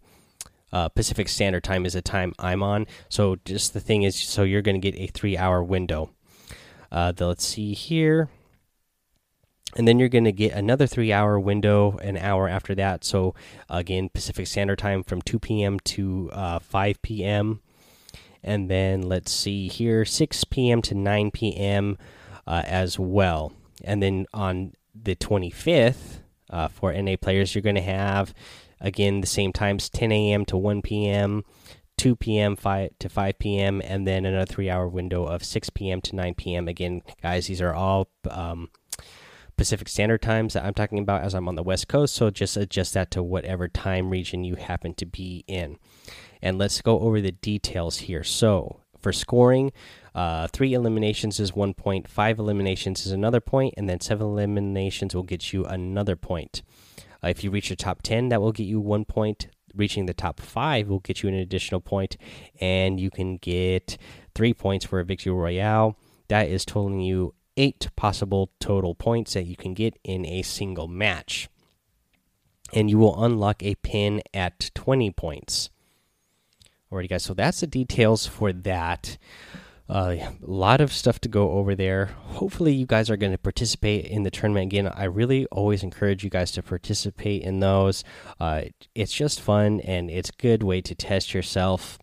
uh, 0.71 0.89
Pacific 0.89 1.29
Standard 1.29 1.63
Time 1.63 1.85
is 1.85 1.95
a 1.95 2.01
time 2.01 2.33
I'm 2.39 2.63
on. 2.63 2.87
So 3.09 3.37
just 3.45 3.73
the 3.73 3.79
thing 3.79 4.03
is, 4.03 4.15
so 4.15 4.43
you're 4.43 4.61
going 4.61 4.79
to 4.79 4.91
get 4.91 4.99
a 4.99 5.07
three 5.07 5.37
hour 5.37 5.63
window. 5.63 6.09
Uh, 6.91 7.11
the, 7.11 7.27
let's 7.27 7.45
see 7.45 7.73
here. 7.73 8.29
And 9.75 9.87
then 9.87 9.99
you're 9.99 10.09
going 10.09 10.23
to 10.23 10.31
get 10.31 10.53
another 10.53 10.87
three 10.87 11.11
hour 11.11 11.39
window 11.39 11.97
an 11.97 12.17
hour 12.17 12.47
after 12.47 12.73
that. 12.75 13.03
So 13.03 13.35
again, 13.69 14.09
Pacific 14.09 14.47
Standard 14.47 14.79
Time 14.79 15.03
from 15.03 15.21
2 15.21 15.39
p.m. 15.39 15.79
to 15.81 16.29
uh, 16.33 16.59
5 16.59 17.01
p.m. 17.01 17.61
And 18.43 18.69
then 18.69 19.01
let's 19.01 19.31
see 19.31 19.67
here, 19.67 20.05
6 20.05 20.43
p.m. 20.45 20.81
to 20.83 20.95
9 20.95 21.31
p.m. 21.31 21.97
Uh, 22.45 22.63
as 22.65 22.97
well. 22.97 23.51
And 23.83 24.01
then 24.01 24.25
on 24.33 24.73
the 24.95 25.15
25th, 25.15 26.21
uh, 26.49 26.67
for 26.67 26.93
NA 26.93 27.15
players, 27.19 27.53
you're 27.53 27.61
going 27.61 27.75
to 27.75 27.81
have 27.81 28.33
again 28.79 29.21
the 29.21 29.27
same 29.27 29.53
times 29.53 29.89
10 29.89 30.11
a.m. 30.11 30.45
to 30.45 30.57
1 30.57 30.81
p.m., 30.81 31.43
2 31.97 32.15
p.m. 32.15 32.55
5 32.55 32.89
to 32.99 33.09
5 33.09 33.39
p.m., 33.39 33.81
and 33.83 34.07
then 34.07 34.25
another 34.25 34.45
three 34.45 34.69
hour 34.69 34.87
window 34.87 35.25
of 35.25 35.43
6 35.43 35.69
p.m. 35.71 36.01
to 36.01 36.15
9 36.15 36.35
p.m. 36.35 36.67
Again, 36.67 37.01
guys, 37.21 37.47
these 37.47 37.61
are 37.61 37.73
all 37.73 38.09
um, 38.29 38.69
Pacific 39.57 39.89
Standard 39.89 40.21
Times 40.21 40.53
that 40.53 40.63
I'm 40.63 40.75
talking 40.75 40.99
about 40.99 41.23
as 41.23 41.33
I'm 41.33 41.47
on 41.47 41.55
the 41.55 41.63
West 41.63 41.87
Coast. 41.87 42.15
So 42.15 42.29
just 42.29 42.55
adjust 42.55 42.93
that 42.93 43.09
to 43.11 43.23
whatever 43.23 43.67
time 43.67 44.11
region 44.11 44.43
you 44.43 44.55
happen 44.55 44.93
to 44.95 45.05
be 45.05 45.43
in. 45.47 45.77
And 46.41 46.59
let's 46.59 46.81
go 46.81 46.99
over 46.99 47.19
the 47.19 47.31
details 47.31 47.97
here. 47.97 48.23
So 48.23 48.81
for 48.99 49.11
scoring, 49.11 49.71
uh, 50.13 50.47
three 50.47 50.73
eliminations 50.73 51.39
is 51.39 51.55
one 51.55 51.73
point, 51.73 52.07
five 52.07 52.37
eliminations 52.37 53.05
is 53.05 53.11
another 53.11 53.39
point, 53.39 53.73
and 53.77 53.89
then 53.89 53.99
seven 53.99 54.27
eliminations 54.27 55.15
will 55.15 55.23
get 55.23 55.51
you 55.51 55.65
another 55.65 56.15
point. 56.15 56.61
Uh, 57.23 57.27
if 57.29 57.43
you 57.43 57.51
reach 57.51 57.69
the 57.69 57.75
top 57.75 58.01
10, 58.01 58.29
that 58.29 58.41
will 58.41 58.51
get 58.51 58.65
you 58.65 58.79
one 58.79 59.05
point. 59.05 59.47
Reaching 59.75 60.05
the 60.05 60.13
top 60.13 60.39
five 60.39 60.87
will 60.87 60.99
get 60.99 61.21
you 61.21 61.29
an 61.29 61.35
additional 61.35 61.81
point, 61.81 62.17
and 62.59 62.99
you 62.99 63.11
can 63.11 63.37
get 63.37 63.97
three 64.33 64.53
points 64.53 64.85
for 64.85 64.99
a 64.99 65.05
victory 65.05 65.31
royale. 65.31 65.97
That 66.29 66.47
is 66.47 66.65
totaling 66.65 67.01
you 67.01 67.35
eight 67.57 67.89
possible 67.95 68.51
total 68.59 68.95
points 68.95 69.33
that 69.33 69.45
you 69.45 69.55
can 69.55 69.73
get 69.73 69.99
in 70.03 70.25
a 70.25 70.41
single 70.41 70.87
match. 70.87 71.49
And 72.73 72.89
you 72.89 72.97
will 72.97 73.23
unlock 73.23 73.63
a 73.63 73.75
pin 73.75 74.21
at 74.33 74.71
20 74.73 75.11
points. 75.11 75.69
Alrighty, 76.91 77.09
guys, 77.09 77.23
so 77.23 77.33
that's 77.33 77.59
the 77.59 77.67
details 77.67 78.25
for 78.25 78.53
that. 78.53 79.17
Uh, 79.89 80.15
a 80.19 80.35
lot 80.41 80.81
of 80.81 80.91
stuff 80.91 81.19
to 81.21 81.29
go 81.29 81.51
over 81.51 81.73
there. 81.73 82.07
Hopefully, 82.23 82.73
you 82.73 82.85
guys 82.85 83.09
are 83.09 83.17
going 83.17 83.31
to 83.31 83.37
participate 83.37 84.05
in 84.05 84.23
the 84.23 84.31
tournament 84.31 84.65
again. 84.65 84.87
I 84.87 85.05
really 85.05 85.45
always 85.47 85.81
encourage 85.81 86.23
you 86.23 86.29
guys 86.29 86.51
to 86.53 86.63
participate 86.63 87.43
in 87.43 87.61
those. 87.61 88.03
Uh, 88.39 88.63
it's 88.93 89.13
just 89.13 89.39
fun 89.39 89.79
and 89.81 90.09
it's 90.09 90.29
a 90.29 90.41
good 90.41 90.61
way 90.61 90.81
to 90.81 90.93
test 90.93 91.33
yourself. 91.33 91.97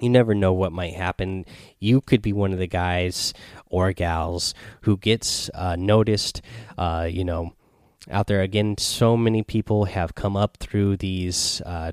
You 0.00 0.10
never 0.10 0.34
know 0.34 0.52
what 0.52 0.72
might 0.72 0.94
happen. 0.94 1.44
You 1.78 2.00
could 2.00 2.20
be 2.20 2.32
one 2.32 2.52
of 2.52 2.58
the 2.58 2.66
guys 2.66 3.32
or 3.66 3.92
gals 3.92 4.52
who 4.80 4.96
gets 4.96 5.48
uh, 5.54 5.76
noticed. 5.76 6.42
Uh, 6.76 7.08
you 7.08 7.24
know, 7.24 7.54
out 8.10 8.26
there 8.26 8.42
again, 8.42 8.76
so 8.78 9.16
many 9.16 9.42
people 9.42 9.84
have 9.86 10.16
come 10.16 10.36
up 10.36 10.56
through 10.56 10.96
these 10.96 11.62
uh, 11.64 11.92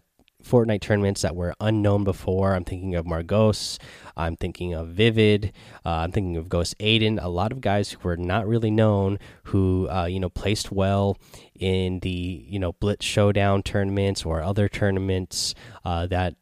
Fortnite 0.51 0.81
tournaments 0.81 1.21
that 1.21 1.33
were 1.33 1.53
unknown 1.61 2.03
before. 2.03 2.53
I'm 2.53 2.65
thinking 2.65 2.95
of 2.95 3.07
Margos. 3.07 3.79
I'm 4.17 4.35
thinking 4.35 4.73
of 4.73 4.89
Vivid. 4.89 5.53
Uh, 5.85 5.89
I'm 5.89 6.11
thinking 6.11 6.35
of 6.35 6.49
Ghost 6.49 6.75
Aydan. 6.79 7.23
A 7.23 7.29
lot 7.29 7.53
of 7.53 7.61
guys 7.61 7.91
who 7.91 7.99
were 8.03 8.17
not 8.17 8.45
really 8.45 8.69
known 8.69 9.17
who 9.43 9.87
uh, 9.89 10.05
you 10.05 10.19
know 10.19 10.29
placed 10.29 10.69
well 10.69 11.17
in 11.57 11.99
the 11.99 12.45
you 12.49 12.59
know 12.59 12.73
Blitz 12.73 13.05
Showdown 13.05 13.63
tournaments 13.63 14.25
or 14.25 14.43
other 14.43 14.67
tournaments 14.67 15.55
uh, 15.85 16.07
that 16.07 16.35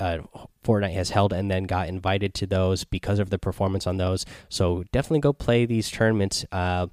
uh, 0.00 0.18
Fortnite 0.64 0.94
has 0.94 1.10
held 1.10 1.32
and 1.32 1.50
then 1.50 1.64
got 1.64 1.88
invited 1.88 2.34
to 2.34 2.46
those 2.46 2.84
because 2.84 3.18
of 3.18 3.30
the 3.30 3.38
performance 3.38 3.86
on 3.86 3.96
those. 3.96 4.26
So 4.48 4.84
definitely 4.92 5.20
go 5.20 5.32
play 5.32 5.66
these 5.66 5.90
tournaments. 5.90 6.44
Uh, 6.50 6.88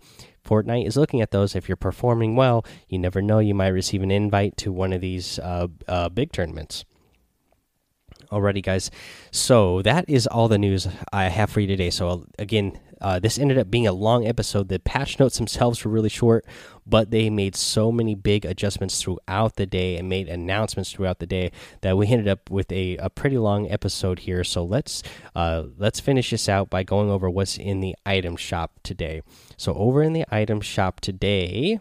Fortnite 0.45 0.87
is 0.87 0.95
looking 0.95 1.21
at 1.21 1.31
those. 1.31 1.55
If 1.55 1.67
you're 1.67 1.75
performing 1.75 2.35
well, 2.35 2.65
you 2.87 2.99
never 2.99 3.21
know, 3.21 3.39
you 3.39 3.53
might 3.53 3.67
receive 3.69 4.01
an 4.03 4.11
invite 4.11 4.57
to 4.57 4.71
one 4.71 4.93
of 4.93 5.01
these 5.01 5.39
uh, 5.39 5.67
uh, 5.87 6.09
big 6.09 6.31
tournaments. 6.31 6.85
Alrighty, 8.31 8.63
guys. 8.63 8.91
So 9.31 9.81
that 9.83 10.05
is 10.09 10.27
all 10.27 10.47
the 10.47 10.57
news 10.57 10.87
I 11.13 11.25
have 11.25 11.49
for 11.49 11.59
you 11.61 11.67
today. 11.67 11.89
So 11.89 12.25
again, 12.37 12.79
uh, 13.01 13.19
this 13.19 13.37
ended 13.37 13.57
up 13.57 13.69
being 13.69 13.87
a 13.87 13.91
long 13.91 14.25
episode. 14.27 14.69
The 14.69 14.79
patch 14.79 15.19
notes 15.19 15.37
themselves 15.37 15.83
were 15.83 15.91
really 15.91 16.09
short, 16.09 16.45
but 16.85 17.11
they 17.11 17.29
made 17.29 17.55
so 17.55 17.91
many 17.91 18.15
big 18.15 18.45
adjustments 18.45 19.01
throughout 19.01 19.55
the 19.55 19.65
day 19.65 19.97
and 19.97 20.09
made 20.09 20.27
announcements 20.27 20.91
throughout 20.91 21.19
the 21.19 21.25
day 21.25 21.51
that 21.81 21.97
we 21.97 22.07
ended 22.07 22.27
up 22.27 22.49
with 22.49 22.71
a, 22.71 22.97
a 22.97 23.09
pretty 23.09 23.37
long 23.37 23.69
episode 23.69 24.19
here. 24.19 24.43
So 24.43 24.63
let's 24.63 25.03
uh, 25.35 25.63
let's 25.77 25.99
finish 25.99 26.31
this 26.31 26.49
out 26.49 26.69
by 26.69 26.83
going 26.83 27.09
over 27.09 27.29
what's 27.29 27.57
in 27.57 27.81
the 27.81 27.95
item 28.05 28.35
shop 28.35 28.79
today. 28.83 29.21
So 29.57 29.73
over 29.73 30.01
in 30.01 30.13
the 30.13 30.25
item 30.29 30.61
shop 30.61 30.99
today, 30.99 31.79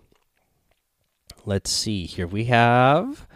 let's 1.45 1.71
see 1.71 2.07
here 2.07 2.27
we 2.27 2.45
have 2.45 3.27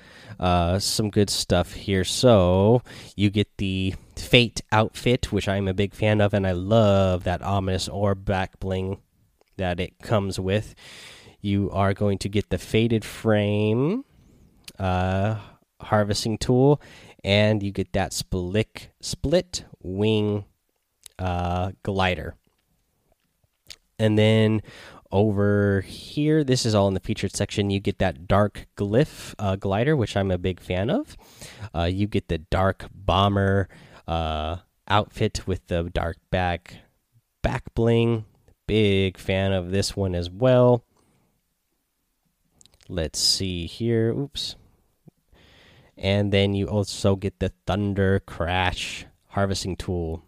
uh, 0.41 0.79
some 0.79 1.11
good 1.11 1.31
stuff 1.31 1.75
here. 1.75 2.05
So 2.05 2.83
you 3.15 3.31
get 3.31 3.57
the 3.59 3.95
Fate 4.21 4.61
outfit, 4.71 5.33
which 5.33 5.49
I'm 5.49 5.67
a 5.67 5.75
big 5.75 5.95
fan 5.95 6.21
of, 6.21 6.35
and 6.35 6.47
I 6.47 6.53
love 6.53 7.25
that 7.25 7.43
ominous 7.43 7.89
orb 7.89 8.25
back 8.25 8.61
bling 8.61 9.01
that 9.57 9.81
it 9.81 9.99
comes 10.01 10.39
with. 10.39 10.75
You 11.41 11.71
are 11.73 11.95
going 11.95 12.19
to 12.19 12.29
get 12.29 12.51
the 12.51 12.59
fated 12.59 13.05
frame 13.05 14.05
uh, 14.79 15.37
harvesting 15.81 16.39
tool, 16.39 16.81
and 17.25 17.63
you 17.63 17.73
get 17.73 17.93
that 17.93 18.13
split 18.13 18.89
split 19.01 19.65
wing 19.83 20.45
uh, 21.19 21.73
glider. 21.83 22.35
And 23.99 24.19
then 24.19 24.63
over 25.13 25.83
here, 25.83 26.45
this 26.45 26.65
is 26.65 26.75
all 26.75 26.89
in 26.89 26.95
the 26.95 27.01
featured 27.01 27.35
section. 27.35 27.71
You 27.71 27.81
get 27.81 27.99
that 27.99 28.29
dark 28.29 28.67
glyph 28.77 29.35
uh, 29.39 29.57
glider, 29.57 29.97
which 29.97 30.17
I'm 30.17 30.31
a 30.31 30.39
big 30.39 30.61
fan 30.61 30.89
of. 30.89 31.17
Uh, 31.75 31.85
you 31.85 32.07
get 32.07 32.29
the 32.29 32.39
dark 32.39 32.87
bomber 32.95 33.69
uh, 34.11 34.59
outfit 34.89 35.47
with 35.47 35.67
the 35.69 35.85
dark 35.85 36.17
back 36.31 36.77
back 37.43 37.73
bling. 37.75 38.25
Big 38.67 39.17
fan 39.19 39.53
of 39.53 39.71
this 39.71 39.97
one 39.97 40.15
as 40.15 40.29
well. 40.31 40.85
Let's 42.89 43.19
see 43.19 43.67
here. 43.67 44.11
Oops. 44.13 44.57
And 45.97 46.33
then 46.33 46.55
you 46.55 46.67
also 46.67 47.15
get 47.15 47.39
the 47.39 47.53
Thunder 47.67 48.21
Crash 48.21 49.07
harvesting 49.29 49.77
tool 49.77 50.25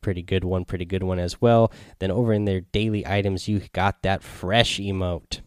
pretty 0.00 0.22
good 0.22 0.44
one, 0.44 0.64
pretty 0.64 0.84
good 0.84 1.02
one 1.02 1.18
as 1.18 1.40
well. 1.40 1.70
Then 1.98 2.10
over 2.10 2.32
in 2.32 2.44
their 2.44 2.60
daily 2.60 3.06
items, 3.06 3.48
you 3.48 3.60
got 3.72 4.02
that 4.02 4.22
fresh 4.22 4.78
emote. 4.78 5.40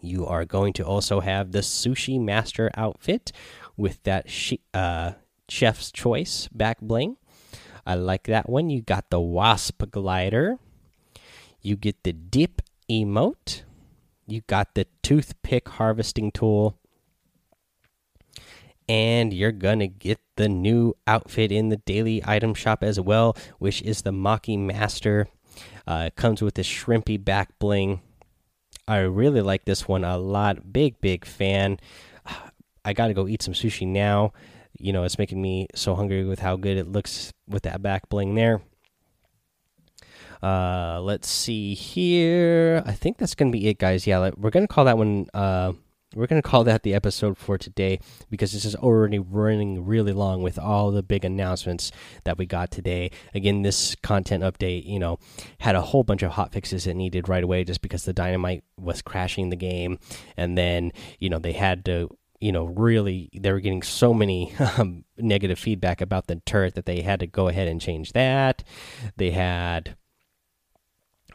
You 0.00 0.26
are 0.26 0.44
going 0.44 0.72
to 0.74 0.84
also 0.84 1.20
have 1.20 1.52
the 1.52 1.60
sushi 1.60 2.20
master 2.20 2.70
outfit 2.76 3.32
with 3.76 4.02
that 4.04 4.26
uh, 4.74 5.12
chef's 5.48 5.90
choice 5.90 6.48
back 6.52 6.80
bling. 6.80 7.16
I 7.86 7.94
like 7.94 8.24
that 8.24 8.48
one. 8.48 8.70
You 8.70 8.82
got 8.82 9.10
the 9.10 9.20
wasp 9.20 9.82
glider. 9.90 10.58
You 11.62 11.76
get 11.76 12.02
the 12.02 12.12
dip 12.12 12.62
emote. 12.90 13.62
You 14.26 14.42
got 14.46 14.74
the 14.74 14.86
toothpick 15.02 15.68
harvesting 15.68 16.32
tool 16.32 16.78
and 18.88 19.32
you're 19.32 19.52
gonna 19.52 19.86
get 19.86 20.20
the 20.36 20.48
new 20.48 20.94
outfit 21.06 21.50
in 21.50 21.68
the 21.68 21.76
daily 21.78 22.22
item 22.24 22.54
shop 22.54 22.82
as 22.82 23.00
well, 23.00 23.36
which 23.58 23.82
is 23.82 24.02
the 24.02 24.12
Maki 24.12 24.58
Master. 24.58 25.28
Uh, 25.86 26.04
it 26.08 26.16
comes 26.16 26.42
with 26.42 26.54
the 26.54 26.62
shrimpy 26.62 27.22
back 27.22 27.58
bling. 27.58 28.00
I 28.86 28.98
really 28.98 29.40
like 29.40 29.64
this 29.64 29.88
one 29.88 30.04
a 30.04 30.16
lot. 30.18 30.72
Big, 30.72 31.00
big 31.00 31.24
fan. 31.24 31.78
I 32.84 32.92
gotta 32.92 33.14
go 33.14 33.26
eat 33.26 33.42
some 33.42 33.54
sushi 33.54 33.86
now. 33.86 34.32
You 34.78 34.92
know, 34.92 35.04
it's 35.04 35.18
making 35.18 35.40
me 35.40 35.66
so 35.74 35.94
hungry 35.94 36.24
with 36.24 36.40
how 36.40 36.56
good 36.56 36.76
it 36.76 36.88
looks 36.88 37.32
with 37.48 37.62
that 37.64 37.82
back 37.82 38.08
bling 38.08 38.34
there. 38.34 38.62
Uh, 40.42 41.00
let's 41.00 41.28
see 41.28 41.74
here. 41.74 42.82
I 42.86 42.92
think 42.92 43.18
that's 43.18 43.34
gonna 43.34 43.50
be 43.50 43.68
it, 43.68 43.78
guys. 43.78 44.06
Yeah, 44.06 44.30
we're 44.36 44.50
gonna 44.50 44.68
call 44.68 44.84
that 44.84 44.98
one. 44.98 45.26
Uh, 45.32 45.72
we're 46.16 46.26
to 46.26 46.40
call 46.40 46.64
that 46.64 46.82
the 46.82 46.94
episode 46.94 47.36
for 47.36 47.58
today 47.58 48.00
because 48.30 48.52
this 48.52 48.64
is 48.64 48.74
already 48.74 49.18
running 49.18 49.84
really 49.84 50.12
long 50.12 50.40
with 50.40 50.58
all 50.58 50.90
the 50.90 51.02
big 51.02 51.26
announcements 51.26 51.92
that 52.24 52.38
we 52.38 52.46
got 52.46 52.70
today. 52.70 53.10
Again, 53.34 53.62
this 53.62 53.94
content 54.02 54.42
update, 54.42 54.86
you 54.86 54.98
know, 54.98 55.18
had 55.58 55.74
a 55.74 55.82
whole 55.82 56.04
bunch 56.04 56.22
of 56.22 56.32
hot 56.32 56.52
fixes 56.52 56.86
it 56.86 56.94
needed 56.94 57.28
right 57.28 57.44
away 57.44 57.64
just 57.64 57.82
because 57.82 58.04
the 58.04 58.14
dynamite 58.14 58.64
was 58.78 59.02
crashing 59.02 59.50
the 59.50 59.56
game. 59.56 59.98
And 60.38 60.56
then, 60.56 60.92
you 61.18 61.28
know, 61.28 61.38
they 61.38 61.52
had 61.52 61.84
to 61.84 62.08
you 62.40 62.52
know 62.52 62.64
really 62.64 63.30
they 63.34 63.52
were 63.52 63.60
getting 63.60 63.82
so 63.82 64.12
many 64.12 64.54
um, 64.78 65.04
negative 65.16 65.58
feedback 65.58 66.00
about 66.00 66.26
the 66.26 66.36
turret 66.46 66.74
that 66.74 66.86
they 66.86 67.02
had 67.02 67.20
to 67.20 67.26
go 67.26 67.48
ahead 67.48 67.68
and 67.68 67.80
change 67.80 68.12
that 68.12 68.62
they 69.16 69.30
had 69.30 69.96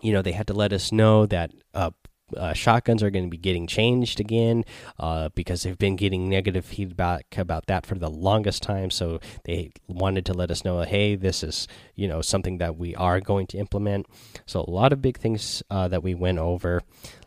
you 0.01 0.11
know 0.11 0.21
they 0.21 0.31
had 0.31 0.47
to 0.47 0.53
let 0.53 0.73
us 0.73 0.91
know 0.91 1.25
that 1.25 1.51
uh, 1.73 1.91
uh, 2.37 2.53
shotguns 2.53 3.03
are 3.03 3.09
going 3.09 3.25
to 3.25 3.29
be 3.29 3.37
getting 3.37 3.67
changed 3.67 4.19
again 4.19 4.63
uh, 4.99 5.29
because 5.35 5.63
they've 5.63 5.77
been 5.77 5.95
getting 5.95 6.29
negative 6.29 6.65
feedback 6.65 7.25
about 7.37 7.65
that 7.67 7.85
for 7.85 7.95
the 7.95 8.09
longest 8.09 8.63
time. 8.63 8.89
So 8.89 9.19
they 9.45 9.71
wanted 9.87 10.25
to 10.27 10.33
let 10.33 10.51
us 10.51 10.63
know, 10.63 10.81
hey, 10.81 11.15
this 11.15 11.43
is 11.43 11.67
you 11.95 12.07
know 12.07 12.21
something 12.21 12.57
that 12.59 12.77
we 12.77 12.95
are 12.95 13.19
going 13.19 13.47
to 13.47 13.57
implement. 13.57 14.05
So 14.45 14.61
a 14.61 14.69
lot 14.69 14.93
of 14.93 15.01
big 15.01 15.17
things 15.17 15.63
uh, 15.69 15.87
that 15.89 16.03
we 16.03 16.15
went 16.15 16.37
over. 16.37 16.81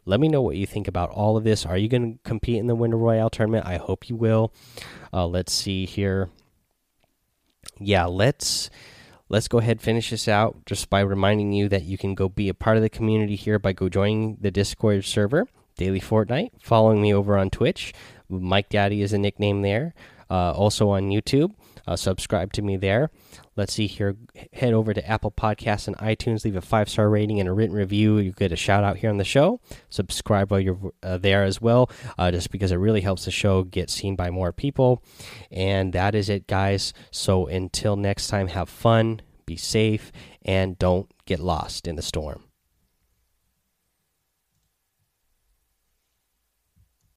Let 0.07 0.21
me 0.21 0.29
know 0.29 0.43
what 0.43 0.57
you 0.57 0.67
think 0.67 0.87
about 0.87 1.11
all 1.11 1.37
of 1.37 1.45
this. 1.45 1.65
Are 1.65 1.79
you 1.79 1.89
going 1.89 2.15
to 2.15 2.19
compete 2.25 2.59
in 2.59 2.67
the 2.67 2.75
Winter 2.75 2.97
Royale 2.97 3.31
tournament? 3.31 3.67
I 3.67 3.79
hope 3.79 4.09
you 4.09 4.17
will. 4.17 4.53
Uh, 5.13 5.27
let's 5.27 5.53
see 5.53 5.87
here. 5.87 6.31
Yeah, 7.79 8.05
let's 8.05 8.71
let's 9.29 9.49
go 9.49 9.59
ahead 9.59 9.81
finish 9.81 10.11
this 10.11 10.29
out 10.29 10.65
just 10.67 10.91
by 10.91 11.01
reminding 11.01 11.53
you 11.53 11.69
that 11.69 11.85
you 11.85 11.97
can 11.97 12.15
go 12.15 12.29
be 12.29 12.49
a 12.49 12.55
part 12.55 12.77
of 12.77 12.83
the 12.83 12.91
community 12.91 13.37
here 13.37 13.59
by 13.59 13.73
go 13.73 13.89
joining 13.89 14.37
the 14.41 14.51
Discord 14.51 15.05
server 15.05 15.49
daily 15.77 16.01
Fortnite, 16.01 16.51
following 16.61 17.03
me 17.03 17.13
over 17.13 17.37
on 17.37 17.51
Twitch. 17.51 17.93
Mike 18.29 18.69
Daddy 18.69 19.03
is 19.03 19.13
a 19.13 19.19
nickname 19.19 19.63
there. 19.63 19.95
Uh, 20.31 20.53
also 20.53 20.91
on 20.91 21.11
YouTube, 21.11 21.53
uh, 21.87 21.97
subscribe 21.97 22.53
to 22.53 22.63
me 22.63 22.77
there. 22.77 23.11
Let's 23.57 23.73
see 23.73 23.87
here. 23.87 24.17
Head 24.53 24.73
over 24.73 24.93
to 24.93 25.09
Apple 25.09 25.31
Podcasts 25.31 25.87
and 25.87 25.97
iTunes. 25.99 26.45
Leave 26.45 26.57
a 26.57 26.61
five 26.61 26.89
star 26.89 27.09
rating 27.09 27.41
and 27.41 27.49
a 27.49 27.53
written 27.53 27.77
review. 27.77 28.19
You 28.19 28.33
get 28.33 28.53
a 28.53 28.57
shout 28.57 28.85
out 28.85 28.97
here 28.97 29.11
on 29.11 29.19
the 29.19 29.25
show. 29.25 29.61
Subscribe 29.91 30.51
while 30.51 30.61
you're 30.61 30.93
uh, 31.03 31.19
there 31.19 31.45
as 31.45 31.61
well, 31.61 31.91
uh, 32.19 32.31
just 32.31 32.51
because 32.51 32.73
it 32.73 32.77
really 32.77 33.01
helps 33.01 33.25
the 33.25 33.31
show 33.31 33.63
get 33.63 33.91
seen 33.91 34.17
by 34.17 34.31
more 34.31 34.53
people. 34.53 35.03
And 35.51 35.93
that 35.93 36.15
is 36.15 36.29
it, 36.29 36.47
guys. 36.47 36.93
So 37.11 37.47
until 37.47 37.97
next 37.97 38.29
time, 38.29 38.49
have 38.49 38.69
fun, 38.69 39.21
be 39.47 39.57
safe, 39.57 40.11
and 40.43 40.79
don't 40.79 41.11
get 41.27 41.41
lost 41.41 41.87
in 41.87 41.97
the 41.97 42.03
storm. 42.03 42.44